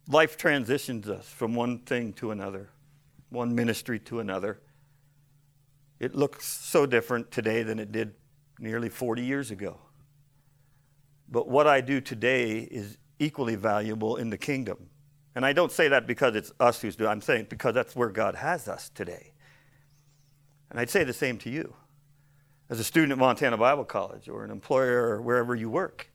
Life 0.10 0.36
transitions 0.36 1.08
us 1.08 1.30
from 1.30 1.54
one 1.54 1.78
thing 1.78 2.12
to 2.14 2.32
another, 2.32 2.72
one 3.30 3.54
ministry 3.54 4.00
to 4.00 4.20
another. 4.20 4.60
It 6.00 6.16
looks 6.16 6.48
so 6.48 6.88
different 6.88 7.30
today 7.30 7.62
than 7.62 7.78
it 7.78 7.92
did 7.92 8.16
nearly 8.58 8.90
40 8.90 9.22
years 9.22 9.52
ago. 9.52 9.78
But 11.30 11.48
what 11.48 11.68
I 11.68 11.82
do 11.82 12.02
today 12.02 12.62
is 12.62 12.98
equally 13.20 13.56
valuable 13.56 14.16
in 14.16 14.32
the 14.32 14.40
kingdom. 14.40 14.90
And 15.36 15.46
I 15.46 15.54
don't 15.54 15.72
say 15.72 15.90
that 15.90 16.08
because 16.08 16.36
it's 16.36 16.52
us 16.60 16.82
who's 16.82 16.96
doing 16.96 17.10
it. 17.10 17.12
I'm 17.12 17.22
saying 17.22 17.48
because 17.50 17.74
that's 17.74 17.96
where 17.96 18.10
God 18.10 18.36
has 18.36 18.68
us 18.68 18.90
today. 18.90 19.34
And 20.72 20.80
I'd 20.80 20.90
say 20.90 21.04
the 21.04 21.14
same 21.14 21.38
to 21.40 21.50
you. 21.50 21.76
As 22.70 22.80
a 22.80 22.84
student 22.84 23.12
at 23.12 23.18
Montana 23.18 23.58
Bible 23.58 23.86
College 23.86 24.28
or 24.28 24.44
an 24.44 24.50
employer 24.50 25.10
or 25.10 25.22
wherever 25.22 25.56
you 25.56 25.70
work, 25.70 26.10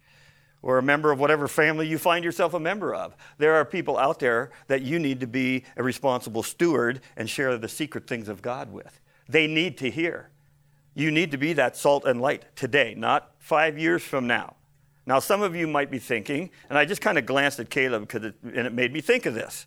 or 0.63 0.79
a 0.79 0.83
member 0.83 1.11
of 1.11 1.19
whatever 1.19 1.49
family 1.49 1.87
you 1.87 1.99
find 1.99 2.25
yourself 2.25 2.55
a 2.55 2.61
member 2.61 2.95
of. 2.95 3.17
There 3.39 3.55
are 3.55 3.65
people 3.65 3.97
out 3.97 4.19
there 4.19 4.51
that 4.67 4.83
you 4.83 4.99
need 4.99 5.21
to 5.21 5.27
be 5.27 5.65
a 5.77 5.83
responsible 5.83 6.43
steward 6.43 7.01
and 7.17 7.29
share 7.29 7.57
the 7.57 7.69
secret 7.69 8.07
things 8.07 8.29
of 8.29 8.43
God 8.43 8.71
with. 8.73 9.01
They 9.29 9.47
need 9.47 9.79
to 9.79 9.91
hear. 9.91 10.31
You 10.95 11.11
need 11.11 11.31
to 11.31 11.39
be 11.39 11.53
that 11.55 11.77
salt 11.77 12.05
and 12.05 12.21
light 12.21 12.45
today, 12.57 12.95
not 12.97 13.31
five 13.39 13.79
years 13.79 14.03
from 14.03 14.27
now. 14.27 14.57
Now, 15.11 15.19
some 15.19 15.43
of 15.43 15.57
you 15.57 15.67
might 15.67 15.91
be 15.91 15.99
thinking, 15.99 16.51
and 16.69 16.79
I 16.79 16.85
just 16.85 17.01
kind 17.01 17.19
of 17.19 17.27
glanced 17.27 17.59
at 17.59 17.69
Caleb 17.69 18.03
because 18.03 18.27
it, 18.27 18.37
and 18.45 18.65
it 18.65 18.73
made 18.73 18.93
me 18.93 19.01
think 19.01 19.27
of 19.27 19.35
this. 19.35 19.67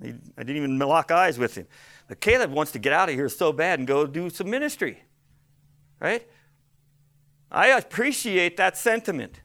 I 0.00 0.12
didn't 0.36 0.58
even 0.58 0.78
lock 0.78 1.10
eyes 1.10 1.40
with 1.40 1.56
him. 1.56 1.66
But 2.06 2.20
Caleb 2.20 2.52
wants 2.52 2.70
to 2.70 2.78
get 2.78 2.92
out 2.92 3.08
of 3.08 3.16
here 3.16 3.28
so 3.28 3.52
bad 3.52 3.80
and 3.80 3.88
go 3.88 4.06
do 4.06 4.30
some 4.30 4.48
ministry, 4.48 5.02
right? 5.98 6.24
I 7.50 7.70
appreciate 7.70 8.56
that 8.58 8.76
sentiment. 8.76 9.40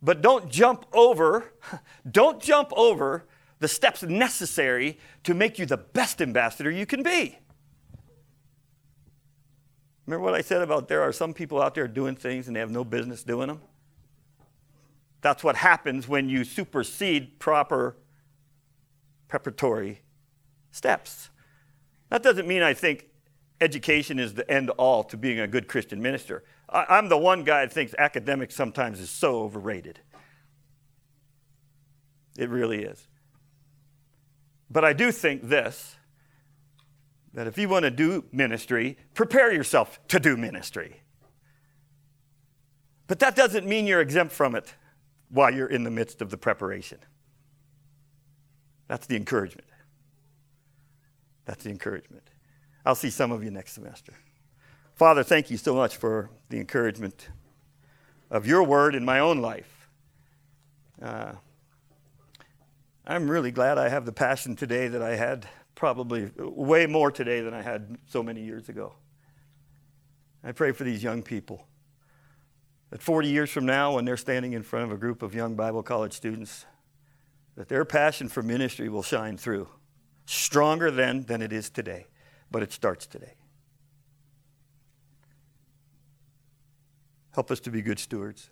But 0.00 0.22
don't 0.22 0.48
jump 0.48 0.86
over, 0.92 1.54
don't 2.08 2.40
jump 2.40 2.72
over 2.76 3.26
the 3.58 3.66
steps 3.66 4.04
necessary 4.04 5.00
to 5.24 5.34
make 5.34 5.58
you 5.58 5.66
the 5.66 5.78
best 5.78 6.22
ambassador 6.22 6.70
you 6.70 6.86
can 6.86 7.02
be. 7.02 7.40
Remember 10.06 10.24
what 10.24 10.34
I 10.34 10.42
said 10.42 10.62
about 10.62 10.86
there 10.86 11.02
are 11.02 11.12
some 11.12 11.34
people 11.34 11.60
out 11.60 11.74
there 11.74 11.88
doing 11.88 12.14
things 12.14 12.46
and 12.46 12.54
they 12.54 12.60
have 12.60 12.70
no 12.70 12.84
business 12.84 13.24
doing 13.24 13.48
them? 13.48 13.60
That's 15.22 15.42
what 15.42 15.56
happens 15.56 16.06
when 16.08 16.28
you 16.28 16.44
supersede 16.44 17.38
proper 17.38 17.96
preparatory 19.28 20.02
steps. 20.70 21.30
That 22.10 22.22
doesn't 22.22 22.46
mean 22.46 22.60
I 22.60 22.74
think 22.74 23.06
education 23.60 24.18
is 24.18 24.34
the 24.34 24.48
end 24.50 24.68
all 24.70 25.02
to 25.04 25.16
being 25.16 25.40
a 25.40 25.46
good 25.46 25.68
Christian 25.68 26.02
minister. 26.02 26.44
I, 26.68 26.98
am 26.98 27.08
the 27.08 27.16
one 27.16 27.44
guy 27.44 27.64
that 27.64 27.72
thinks 27.72 27.94
academics 27.98 28.54
sometimes 28.54 29.00
is 29.00 29.08
so 29.08 29.42
overrated. 29.42 30.00
It 32.36 32.50
really 32.50 32.82
is. 32.82 33.06
But 34.70 34.84
I 34.84 34.92
do 34.92 35.10
think 35.12 35.48
this 35.48 35.96
that 37.34 37.46
if 37.46 37.56
you 37.56 37.66
want 37.66 37.84
to 37.84 37.90
do 37.90 38.24
ministry, 38.30 38.98
prepare 39.14 39.50
yourself 39.50 39.98
to 40.08 40.20
do 40.20 40.36
ministry. 40.36 41.00
But 43.06 43.20
that 43.20 43.34
doesn't 43.34 43.66
mean 43.66 43.86
you're 43.86 44.02
exempt 44.02 44.34
from 44.34 44.54
it 44.54 44.74
while 45.32 45.52
you're 45.52 45.66
in 45.66 45.82
the 45.82 45.90
midst 45.90 46.20
of 46.20 46.30
the 46.30 46.36
preparation. 46.36 46.98
That's 48.86 49.06
the 49.06 49.16
encouragement. 49.16 49.66
That's 51.46 51.64
the 51.64 51.70
encouragement. 51.70 52.22
I'll 52.84 52.94
see 52.94 53.10
some 53.10 53.32
of 53.32 53.42
you 53.42 53.50
next 53.50 53.72
semester. 53.72 54.12
Father, 54.94 55.22
thank 55.22 55.50
you 55.50 55.56
so 55.56 55.74
much 55.74 55.96
for 55.96 56.30
the 56.50 56.58
encouragement 56.58 57.28
of 58.30 58.46
your 58.46 58.62
word 58.62 58.94
in 58.94 59.04
my 59.04 59.20
own 59.20 59.38
life. 59.38 59.88
Uh, 61.00 61.32
I'm 63.06 63.28
really 63.28 63.50
glad 63.50 63.78
I 63.78 63.88
have 63.88 64.04
the 64.04 64.12
passion 64.12 64.54
today 64.54 64.88
that 64.88 65.02
I 65.02 65.16
had, 65.16 65.48
probably 65.74 66.30
way 66.36 66.86
more 66.86 67.10
today 67.10 67.40
than 67.40 67.54
I 67.54 67.62
had 67.62 67.96
so 68.06 68.22
many 68.22 68.42
years 68.42 68.68
ago. 68.68 68.92
I 70.44 70.52
pray 70.52 70.72
for 70.72 70.84
these 70.84 71.02
young 71.02 71.22
people 71.22 71.66
that 72.92 73.00
40 73.00 73.26
years 73.26 73.50
from 73.50 73.64
now, 73.64 73.94
when 73.94 74.04
they're 74.04 74.18
standing 74.18 74.52
in 74.52 74.62
front 74.62 74.84
of 74.84 74.92
a 74.92 74.98
group 74.98 75.22
of 75.22 75.34
young 75.34 75.54
Bible 75.54 75.82
college 75.82 76.12
students, 76.12 76.66
that 77.56 77.66
their 77.70 77.86
passion 77.86 78.28
for 78.28 78.42
ministry 78.42 78.90
will 78.90 79.02
shine 79.02 79.38
through, 79.38 79.66
stronger 80.26 80.90
then 80.90 81.22
than 81.22 81.40
it 81.40 81.54
is 81.54 81.70
today, 81.70 82.06
but 82.50 82.62
it 82.62 82.70
starts 82.70 83.06
today. 83.06 83.32
Help 87.30 87.50
us 87.50 87.60
to 87.60 87.70
be 87.70 87.80
good 87.80 87.98
stewards 87.98 88.50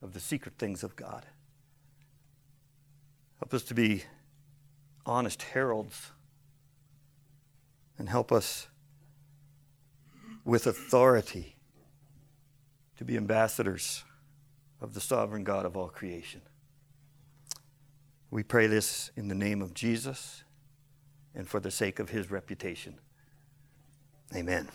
of 0.00 0.14
the 0.14 0.20
secret 0.20 0.54
things 0.56 0.82
of 0.82 0.96
God. 0.96 1.26
Help 3.38 3.52
us 3.52 3.64
to 3.64 3.74
be 3.74 4.04
honest 5.04 5.42
heralds. 5.42 6.10
And 7.98 8.08
help 8.08 8.32
us 8.32 8.68
with 10.42 10.66
authority 10.66 11.53
to 12.96 13.04
be 13.04 13.16
ambassadors 13.16 14.04
of 14.80 14.94
the 14.94 15.00
sovereign 15.00 15.44
God 15.44 15.66
of 15.66 15.76
all 15.76 15.88
creation. 15.88 16.42
We 18.30 18.42
pray 18.42 18.66
this 18.66 19.10
in 19.16 19.28
the 19.28 19.34
name 19.34 19.62
of 19.62 19.74
Jesus 19.74 20.44
and 21.34 21.48
for 21.48 21.60
the 21.60 21.70
sake 21.70 21.98
of 21.98 22.10
his 22.10 22.30
reputation. 22.30 22.94
Amen. 24.34 24.68